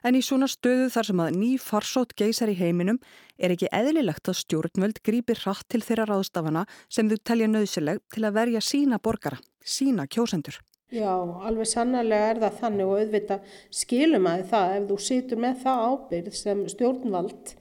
En 0.06 0.18
í 0.18 0.22
svona 0.22 0.50
stöðu 0.52 0.90
þar 0.94 1.08
sem 1.10 1.22
að 1.24 1.38
ný 1.38 1.52
farsótt 1.62 2.14
geysar 2.20 2.52
í 2.52 2.58
heiminum 2.60 3.00
er 3.38 3.54
ekki 3.56 3.72
eðlilegt 3.74 4.30
að 4.30 4.40
stjórnvöld 4.44 5.00
grípir 5.06 5.42
hratt 5.42 5.66
til 5.72 5.82
þeirra 5.82 6.06
ráðstafana 6.12 6.68
sem 6.92 7.10
þau 7.10 7.18
telja 7.26 7.50
nöðsileg 7.50 8.04
til 8.14 8.28
að 8.28 8.38
verja 8.38 8.62
sína 8.62 9.02
borgara, 9.02 9.40
sína 9.66 10.06
kjósendur. 10.06 10.60
Já, 10.94 11.10
alveg 11.18 11.66
sannarlega 11.72 12.34
er 12.36 12.40
það 12.44 12.58
þannig 12.60 12.90
og 12.90 13.00
auðvita 13.02 13.40
skilum 13.74 14.28
að 14.30 14.44
það 14.52 14.74
ef 14.76 14.84
þú 14.92 14.98
situr 15.08 15.40
með 15.42 15.56
það 15.64 15.86
ábyrð 15.90 16.36
sem 16.38 16.60
stjórnvald 16.70 17.54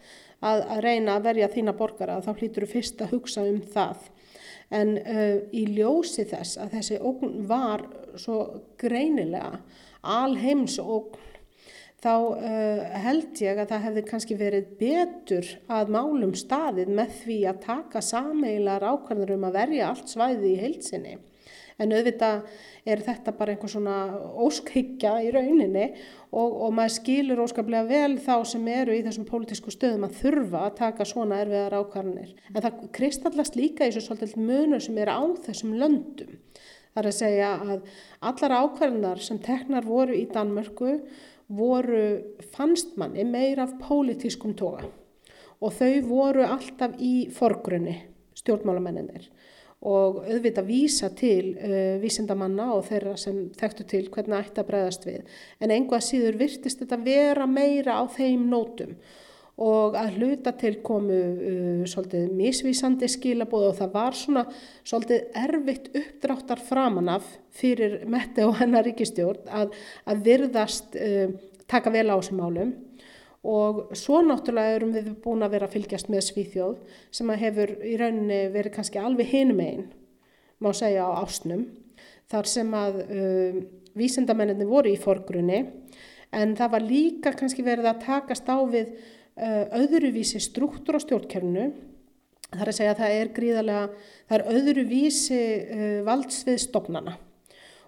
að, 0.42 0.58
að 0.60 0.82
reyna 0.84 1.14
að 1.16 1.28
verja 1.30 1.48
þína 1.54 1.74
borgara 1.78 2.18
þá 2.20 2.32
hlýtur 2.34 2.66
þú 2.66 2.72
fyrst 2.74 3.00
að 3.00 3.14
hugsa 3.16 3.46
um 3.48 3.62
það. 3.72 4.10
En 4.72 4.94
uh, 4.98 5.38
í 5.52 5.66
ljósi 5.76 6.24
þess 6.28 6.58
að 6.62 6.78
þessi 6.78 7.00
ógn 7.04 7.42
var 7.48 7.84
svo 8.20 8.38
greinilega 8.80 9.58
alheims 10.02 10.78
ógn 10.80 11.20
þá 12.02 12.14
uh, 12.34 12.80
held 13.04 13.38
ég 13.44 13.60
að 13.62 13.68
það 13.70 13.84
hefði 13.86 14.04
kannski 14.08 14.38
verið 14.38 14.70
betur 14.80 15.50
að 15.70 15.92
málum 15.94 16.32
staðið 16.34 16.90
með 16.98 17.18
því 17.20 17.36
að 17.50 17.60
taka 17.66 18.02
sameilar 18.02 18.88
ákvæmður 18.88 19.36
um 19.36 19.46
að 19.50 19.58
verja 19.60 19.90
allt 19.92 20.10
svæði 20.10 20.54
í 20.54 20.60
heilsinni. 20.64 21.14
En 21.80 21.94
auðvitað 21.94 22.42
er 22.88 23.02
þetta 23.06 23.34
bara 23.38 23.54
einhver 23.54 23.72
svona 23.72 23.96
óskhyggja 24.42 25.14
í 25.24 25.30
rauninni 25.34 25.86
og, 26.32 26.58
og 26.66 26.74
maður 26.76 26.94
skilur 26.98 27.42
óskaplega 27.44 27.88
vel 27.88 28.18
þá 28.20 28.34
sem 28.52 28.68
eru 28.74 28.96
í 28.96 29.02
þessum 29.06 29.28
pólitísku 29.28 29.72
stöðum 29.72 30.06
að 30.08 30.18
þurfa 30.20 30.64
að 30.66 30.78
taka 30.82 31.08
svona 31.08 31.40
erfiðar 31.44 31.78
ákvarðanir. 31.80 32.32
En 32.52 32.60
það 32.60 32.86
kristallast 32.98 33.58
líka 33.58 33.86
í 33.86 33.92
þessu 33.92 34.06
svolítið 34.08 34.38
munur 34.42 34.84
sem 34.84 34.98
er 35.02 35.12
á 35.12 35.22
þessum 35.46 35.76
löndum. 35.80 36.40
Það 36.92 37.02
er 37.02 37.08
að 37.08 37.18
segja 37.18 37.52
að 37.56 37.92
allar 38.30 38.56
ákvarðanar 38.60 39.22
sem 39.24 39.38
teknar 39.40 39.86
voru 39.88 40.16
í 40.18 40.26
Danmörku 40.28 40.98
voru 41.52 42.04
fannst 42.52 42.96
manni 43.00 43.24
meir 43.28 43.60
af 43.62 43.74
pólitískum 43.80 44.54
toga 44.56 44.88
og 45.62 45.74
þau 45.76 46.02
voru 46.08 46.44
alltaf 46.46 46.96
í 46.98 47.28
forgrunni 47.32 47.98
stjórnmálamenninir 48.38 49.28
og 49.82 50.22
auðvitað 50.22 50.68
vísa 50.68 51.10
til 51.18 51.56
uh, 51.56 51.98
vísindamanna 52.02 52.68
og 52.76 52.86
þeirra 52.86 53.16
sem 53.18 53.48
þekktu 53.58 53.88
til 53.90 54.04
hvernig 54.12 54.38
ætti 54.38 54.62
að 54.62 54.70
bregðast 54.70 55.08
við. 55.08 55.34
En 55.58 55.74
einhvað 55.74 56.06
síður 56.06 56.38
virtist 56.44 56.82
þetta 56.82 57.00
vera 57.02 57.48
meira 57.50 57.98
á 57.98 58.04
þeim 58.06 58.46
nótum 58.52 58.94
og 59.62 59.98
að 60.00 60.14
hluta 60.16 60.54
til 60.58 60.78
komu 60.86 61.18
uh, 61.18 61.82
svolítið 61.90 62.30
misvísandi 62.38 63.10
skilabóð 63.10 63.68
og 63.72 63.78
það 63.80 63.96
var 63.96 64.18
svona 64.18 64.44
svolítið 64.80 65.40
erfitt 65.42 65.90
uppdráttar 65.92 66.62
framanaf 66.62 67.26
fyrir 67.52 68.00
Mette 68.10 68.46
og 68.46 68.56
hennar 68.62 68.86
ríkistjórn 68.86 69.50
að, 69.50 69.74
að 70.06 70.24
virðast 70.30 70.96
uh, 70.96 71.34
taka 71.66 71.92
vel 71.92 72.08
á 72.08 72.16
þessum 72.16 72.40
málum 72.42 72.72
og 73.42 73.90
svo 73.98 74.20
náttúrulega 74.22 74.76
erum 74.76 74.92
við 74.94 75.08
búin 75.22 75.42
að 75.42 75.56
vera 75.56 75.66
að 75.66 75.74
fylgjast 75.74 76.10
með 76.12 76.26
Svíþjóð 76.28 76.98
sem 77.10 77.30
að 77.32 77.40
hefur 77.42 77.72
í 77.82 77.94
rauninni 77.98 78.40
verið 78.54 78.76
kannski 78.76 79.00
alveg 79.02 79.32
hinum 79.32 79.62
einn, 79.64 79.86
má 80.62 80.70
segja 80.78 81.08
á 81.10 81.18
ásnum, 81.24 81.64
þar 82.30 82.48
sem 82.48 82.70
að 82.78 83.00
uh, 83.02 83.56
vísindamenninni 83.98 84.68
voru 84.68 84.92
í 84.92 85.00
forgrunni 85.00 85.64
en 86.32 86.54
það 86.56 86.74
var 86.76 86.86
líka 86.86 87.34
kannski 87.36 87.66
verið 87.66 87.90
að 87.90 88.04
takast 88.06 88.46
á 88.46 88.62
við 88.62 88.94
uh, 88.94 89.66
öðruvísi 89.82 90.40
struktúr 90.40 91.02
á 91.02 91.04
stjórnkerfinu, 91.04 91.72
þar 92.54 92.70
að 92.70 92.78
segja 92.78 92.94
að 92.94 93.02
það 93.02 93.18
er 93.18 93.34
gríðarlega, 93.34 93.84
það 94.30 94.38
er 94.38 94.48
öðruvísi 94.54 95.42
uh, 95.42 96.00
valdsvið 96.06 96.62
stopnana 96.62 97.18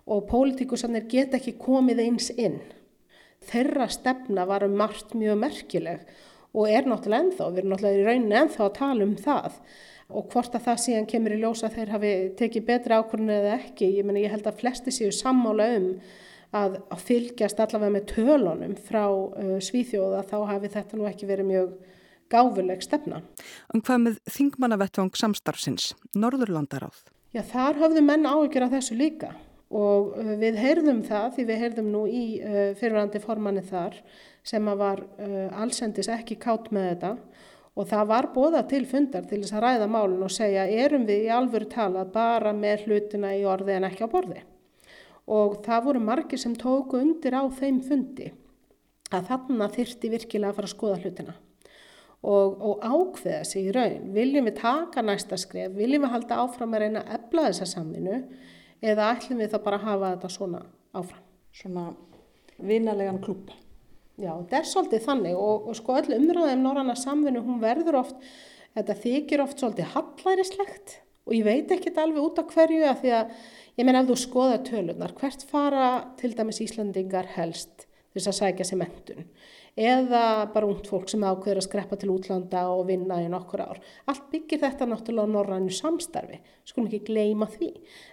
og 0.04 0.26
pólitíkusannir 0.28 1.06
get 1.08 1.38
ekki 1.38 1.54
komið 1.62 2.02
eins 2.04 2.32
inn 2.34 2.58
þeirra 3.50 3.88
stefna 3.92 4.46
var 4.48 4.66
um 4.66 4.76
margt 4.78 5.14
mjög 5.18 5.40
merkileg 5.40 6.06
og 6.54 6.70
er 6.70 6.86
náttúrulega 6.86 7.24
ennþá, 7.24 7.48
við 7.50 7.60
erum 7.62 7.72
náttúrulega 7.74 7.98
í 7.98 8.06
rauninni 8.06 8.38
ennþá 8.40 8.66
að 8.68 8.76
tala 8.78 9.06
um 9.06 9.16
það 9.18 9.58
og 10.14 10.28
hvort 10.30 10.54
að 10.54 10.66
það 10.66 10.82
síðan 10.84 11.08
kemur 11.10 11.34
í 11.34 11.40
ljósa 11.40 11.70
þeir 11.72 11.94
hafi 11.94 12.12
tekið 12.38 12.66
betri 12.68 12.98
ákvörðinu 12.98 13.34
eða 13.38 13.56
ekki, 13.56 13.88
ég, 13.96 14.06
meni, 14.06 14.22
ég 14.26 14.34
held 14.34 14.46
að 14.46 14.60
flesti 14.60 14.94
séu 14.94 15.10
sammála 15.14 15.68
um 15.78 15.88
að, 16.54 16.76
að 16.92 17.02
fylgjast 17.08 17.62
allavega 17.64 17.96
með 17.96 18.06
tölunum 18.12 18.76
frá 18.86 19.04
uh, 19.08 19.56
Svíþjóða 19.64 20.22
þá 20.28 20.36
hafi 20.52 20.70
þetta 20.76 21.00
nú 21.00 21.08
ekki 21.10 21.30
verið 21.30 21.50
mjög 21.50 21.72
gáfuleg 22.32 22.84
stefna. 22.84 23.22
Um 23.74 23.82
hvað 23.84 24.04
með 24.04 24.20
þingmannavettvang 24.36 25.18
samstarfsins, 25.18 25.92
Norðurlandaráð? 26.14 27.02
Já, 27.34 27.42
þar 27.50 27.82
hafðu 27.82 28.04
menn 28.06 28.28
áhyggjur 28.28 28.68
af 28.68 28.76
þessu 28.76 28.98
líka 28.98 29.32
og 29.74 30.14
uh, 30.14 30.34
við 30.40 30.60
heyrðum 30.62 31.02
það 31.06 31.32
því 31.36 31.46
við 31.50 31.60
heyrðum 31.64 31.90
nú 31.92 32.04
í 32.06 32.24
uh, 32.40 32.70
fyrirvændi 32.78 33.22
formanni 33.22 33.64
þar 33.66 33.98
sem 34.46 34.70
að 34.70 34.80
var 34.80 35.02
uh, 35.02 35.48
allsendis 35.62 36.10
ekki 36.12 36.38
kátt 36.40 36.70
með 36.74 36.90
þetta. 36.92 37.12
Og 37.74 37.88
það 37.90 38.04
var 38.06 38.28
bóða 38.30 38.60
til 38.70 38.84
fundar 38.86 39.24
til 39.26 39.40
þess 39.42 39.56
að 39.56 39.64
ræða 39.64 39.86
málun 39.90 40.22
og 40.22 40.30
segja 40.30 40.68
erum 40.70 41.08
við 41.08 41.24
í 41.26 41.32
alvöru 41.34 41.66
tala 41.72 42.04
bara 42.06 42.52
með 42.54 42.84
hlutina 42.86 43.32
í 43.34 43.42
orði 43.50 43.74
en 43.74 43.88
ekki 43.88 44.06
á 44.06 44.12
borði? 44.12 44.44
Og 45.34 45.58
það 45.64 45.88
voru 45.88 46.02
margir 46.04 46.38
sem 46.38 46.54
tóku 46.54 47.00
undir 47.00 47.34
á 47.34 47.42
þeim 47.50 47.80
fundi 47.82 48.30
að 49.10 49.26
þarna 49.30 49.68
þyrti 49.74 50.10
virkilega 50.12 50.52
að 50.52 50.60
fara 50.60 50.70
að 50.70 50.74
skoða 50.76 51.00
hlutina. 51.02 51.34
Og, 52.24 52.54
og 52.62 52.84
ákveða 52.86 53.42
sig 53.44 53.66
í 53.68 53.72
raun. 53.74 54.12
Viljum 54.14 54.46
við 54.48 54.60
taka 54.62 55.02
næsta 55.04 55.36
skref, 55.40 55.74
viljum 55.76 56.06
við 56.06 56.14
halda 56.14 56.38
áfram 56.44 56.76
að 56.76 56.86
reyna 56.86 57.02
að 57.02 57.18
ebla 57.18 57.48
þessa 57.50 57.68
saminu 57.74 58.20
eða 58.84 59.12
ætlum 59.14 59.40
við 59.40 59.52
það 59.54 59.64
bara 59.66 59.80
að 59.80 59.86
hafa 59.88 60.10
þetta 60.14 60.32
svona 60.34 60.64
áfram. 60.94 61.28
Svona 61.54 61.84
vinalegan 62.58 63.20
klúb. 63.22 63.52
Já, 64.14 64.30
þetta 64.30 64.58
er 64.60 64.68
svolítið 64.70 65.06
þannig 65.08 65.38
og, 65.38 65.70
og 65.70 65.78
sko 65.78 65.96
öll 65.98 66.16
umræðum 66.18 66.60
norranna 66.62 66.94
samfunnu, 66.98 67.42
hún 67.42 67.62
verður 67.62 67.98
oft, 68.04 68.28
þetta 68.76 68.98
þykir 69.02 69.42
oft 69.42 69.62
svolítið 69.62 69.90
hallærislegt 69.94 71.00
og 71.24 71.34
ég 71.34 71.46
veit 71.46 71.72
ekki 71.74 71.90
alveg 71.98 72.22
út 72.22 72.38
af 72.38 72.52
hverju 72.52 72.84
að 72.86 73.00
því 73.00 73.12
að 73.16 73.34
ég 73.80 73.88
menn 73.88 73.98
ef 73.98 74.06
þú 74.10 74.18
skoða 74.20 74.60
tölunar, 74.68 75.14
hvert 75.18 75.44
fara 75.50 75.88
til 76.20 76.30
dæmis 76.36 76.60
Íslandingar 76.62 77.32
helst 77.34 77.88
þess 78.14 78.30
að 78.30 78.38
sækja 78.38 78.68
sér 78.68 78.82
mentun 78.84 79.26
eða 79.74 80.46
bara 80.54 80.68
ungt 80.70 80.86
fólk 80.86 81.08
sem 81.10 81.24
ákveður 81.26 81.58
að 81.58 81.66
skreppa 81.66 81.96
til 81.98 82.12
útlanda 82.14 82.62
og 82.70 82.84
vinna 82.90 83.18
í 83.24 83.26
nokkur 83.30 83.64
ár. 83.64 83.80
Allt 84.06 84.28
byggir 84.30 84.62
þetta 84.62 84.86
náttúrulega 84.86 85.26
á 85.26 85.34
norrannu 85.34 85.74
samstarfi, 85.74 86.38
skulum 86.62 86.86
ekki 86.86 87.10
gleima 87.10 87.48
því. 87.50 87.72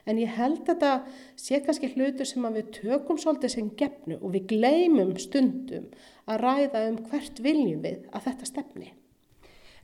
En 0.10 0.18
ég 0.22 0.34
held 0.40 0.64
að 0.66 0.72
þetta 0.72 0.94
sé 1.38 1.62
kannski 1.62 1.92
hlutur 1.94 2.26
sem 2.26 2.50
við 2.58 2.74
tökum 2.80 3.22
svolítið 3.22 3.54
sem 3.54 3.70
gefnu 3.78 4.18
og 4.18 4.34
við 4.34 4.50
gleimum 4.56 5.14
stundum 5.22 5.92
að 6.26 6.44
ræða 6.48 6.84
um 6.90 7.00
hvert 7.12 7.46
viljum 7.46 7.86
við 7.86 8.10
að 8.10 8.28
þetta 8.32 8.50
stefni. 8.50 8.92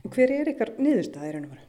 En 0.02 0.14
hver 0.14 0.34
er 0.34 0.50
ykkar 0.54 0.74
niðurstaðið 0.82 1.34
raun 1.34 1.48
og 1.48 1.54
veru? 1.54 1.64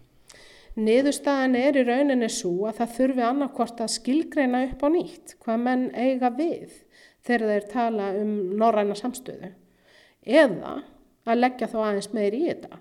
Niðurstaðan 0.80 1.58
er 1.60 1.78
í 1.78 1.86
rauninni 1.86 2.30
svo 2.32 2.69
að 2.69 2.78
það 2.82 2.93
þurfi 2.98 3.24
annarkvort 3.26 3.82
að 3.84 3.95
skilgreina 3.98 4.62
upp 4.69 4.86
á 4.86 4.88
nýtt 4.93 5.34
hvað 5.43 5.63
menn 5.65 5.89
eiga 5.98 6.30
við 6.34 6.78
þegar 7.26 7.50
þeir 7.50 7.65
tala 7.74 8.12
um 8.22 8.32
norræna 8.62 8.95
samstöðu 8.95 9.50
eða 10.25 10.79
að 11.29 11.41
leggja 11.41 11.69
þá 11.71 11.77
aðeins 11.86 12.12
meir 12.15 12.36
í 12.36 12.43
þetta 12.47 12.79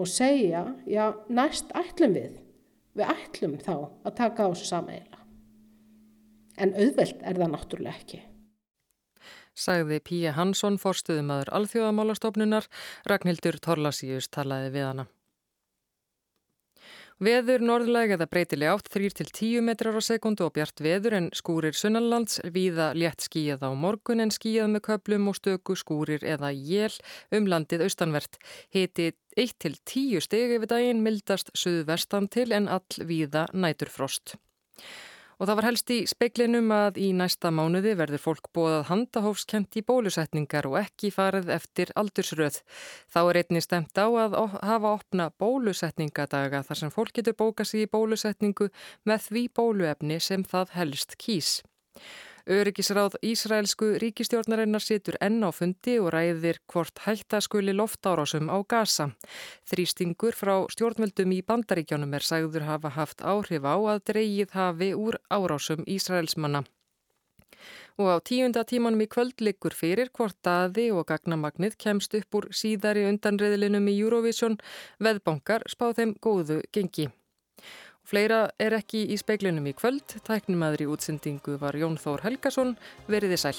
og 0.00 0.08
segja, 0.08 0.64
já, 0.88 1.12
næst 1.28 1.72
ætlum 1.76 2.16
við, 2.16 2.36
við 2.96 3.12
ætlum 3.12 3.56
þá 3.60 3.74
að 4.08 4.14
taka 4.18 4.48
á 4.48 4.50
þessu 4.52 4.68
sameigila. 4.70 5.20
En 6.58 6.74
auðvelt 6.76 7.22
er 7.24 7.38
það 7.38 7.52
náttúrulega 7.54 8.00
ekki. 8.00 8.22
Sagði 9.52 9.98
Píi 10.00 10.32
Hansson, 10.32 10.78
forstuðumadur 10.80 11.52
Alþjóðamálastofnunar, 11.52 12.68
Ragnhildur 13.08 13.60
Torlasíus 13.60 14.30
talaði 14.32 14.72
við 14.72 14.88
hana. 14.88 15.06
Veður 17.22 17.62
norðlega 17.62 18.16
eða 18.16 18.26
breytileg 18.26 18.72
átt 18.72 18.88
3-10 18.90 19.62
metrar 19.62 19.94
á 19.94 20.02
sekundu 20.02 20.42
og 20.42 20.56
bjart 20.56 20.80
veður 20.82 21.14
en 21.20 21.28
skúrir 21.38 21.76
sunnanlands, 21.78 22.40
víða 22.50 22.88
létt 22.98 23.22
skíjað 23.22 23.62
á 23.62 23.70
morgun 23.78 24.24
en 24.24 24.32
skíjað 24.34 24.72
með 24.72 24.82
köplum 24.88 25.28
og 25.30 25.38
stöku 25.38 25.76
skúrir 25.78 26.26
eða 26.26 26.50
jél 26.50 26.96
um 27.30 27.46
landið 27.46 27.86
austanvert. 27.86 28.40
Hiti 28.74 29.12
1-10 29.38 30.18
steg 30.26 30.56
yfir 30.56 30.72
daginn 30.74 31.06
mildast 31.06 31.54
suðvestan 31.54 32.26
til 32.26 32.50
en 32.58 32.66
all 32.66 33.06
víða 33.06 33.46
næturfrost. 33.54 34.34
Og 35.42 35.48
það 35.48 35.56
var 35.58 35.66
helst 35.66 35.90
í 35.90 35.96
speiklinum 36.06 36.68
að 36.70 36.98
í 37.02 37.08
næsta 37.18 37.50
mánuði 37.50 37.96
verður 37.98 38.20
fólk 38.22 38.44
bóðað 38.54 38.84
handahófskent 38.92 39.74
í 39.74 39.82
bólusetningar 39.82 40.68
og 40.70 40.76
ekki 40.78 41.10
farið 41.10 41.50
eftir 41.50 41.90
aldursröð. 41.98 42.60
Þá 43.10 43.18
er 43.24 43.40
einni 43.40 43.62
stemt 43.64 43.98
á 43.98 44.06
að 44.06 44.36
hafa 44.62 44.92
opna 44.92 45.26
bólusetningadaga 45.42 46.62
þar 46.68 46.80
sem 46.84 46.94
fólk 46.94 47.10
getur 47.18 47.34
bókað 47.34 47.72
sér 47.72 47.88
í 47.88 47.90
bólusetningu 47.90 48.70
með 49.02 49.26
því 49.26 49.42
bóluefni 49.58 50.20
sem 50.22 50.46
það 50.46 50.76
helst 50.78 51.18
kýs. 51.18 51.56
Öryggisráð 52.50 53.14
Ísraelsku 53.22 53.92
ríkistjórnarinnar 54.02 54.82
situr 54.82 55.14
enn 55.22 55.44
á 55.46 55.54
fundi 55.54 56.00
og 56.02 56.10
ræðir 56.10 56.58
hvort 56.66 56.98
hættaskuli 57.04 57.70
loftárásum 57.70 58.50
á 58.50 58.58
gasa. 58.66 59.12
Þrýstingur 59.70 60.34
frá 60.34 60.56
stjórnveldum 60.74 61.30
í 61.36 61.38
bandaríkjónum 61.46 62.18
er 62.18 62.26
sagður 62.26 62.66
hafa 62.66 62.90
haft 62.98 63.22
áhrif 63.22 63.62
á 63.62 63.78
að 63.78 64.02
dreyið 64.10 64.56
hafi 64.58 64.90
úr 64.90 65.20
árásum 65.30 65.86
Ísraelsmanna. 65.86 66.64
Og 68.02 68.10
á 68.10 68.18
tíunda 68.18 68.66
tímanum 68.66 69.06
í 69.06 69.06
kvöld 69.06 69.38
liggur 69.38 69.78
fyrir 69.78 70.10
hvort 70.10 70.34
daði 70.42 70.90
og 70.90 71.06
gagnamagnið 71.06 71.78
kemst 71.78 72.18
upp 72.18 72.34
úr 72.34 72.50
síðari 72.50 73.06
undanriðlinum 73.06 73.86
í 73.86 73.98
Eurovision, 74.02 74.58
veðbankar 74.98 75.62
spá 75.70 75.92
þeim 75.94 76.18
góðu 76.18 76.62
gengi. 76.74 77.12
Fleira 78.08 78.42
er 78.60 78.74
ekki 78.76 79.04
í 79.14 79.16
speiklinum 79.20 79.68
í 79.70 79.76
kvöld. 79.78 80.18
Tæknumæður 80.26 80.84
í 80.84 80.90
útsendingu 80.96 81.56
var 81.62 81.78
Jón 81.78 81.98
Þór 82.02 82.26
Helgason. 82.26 82.76
Veriði 83.08 83.38
sæl. 83.40 83.56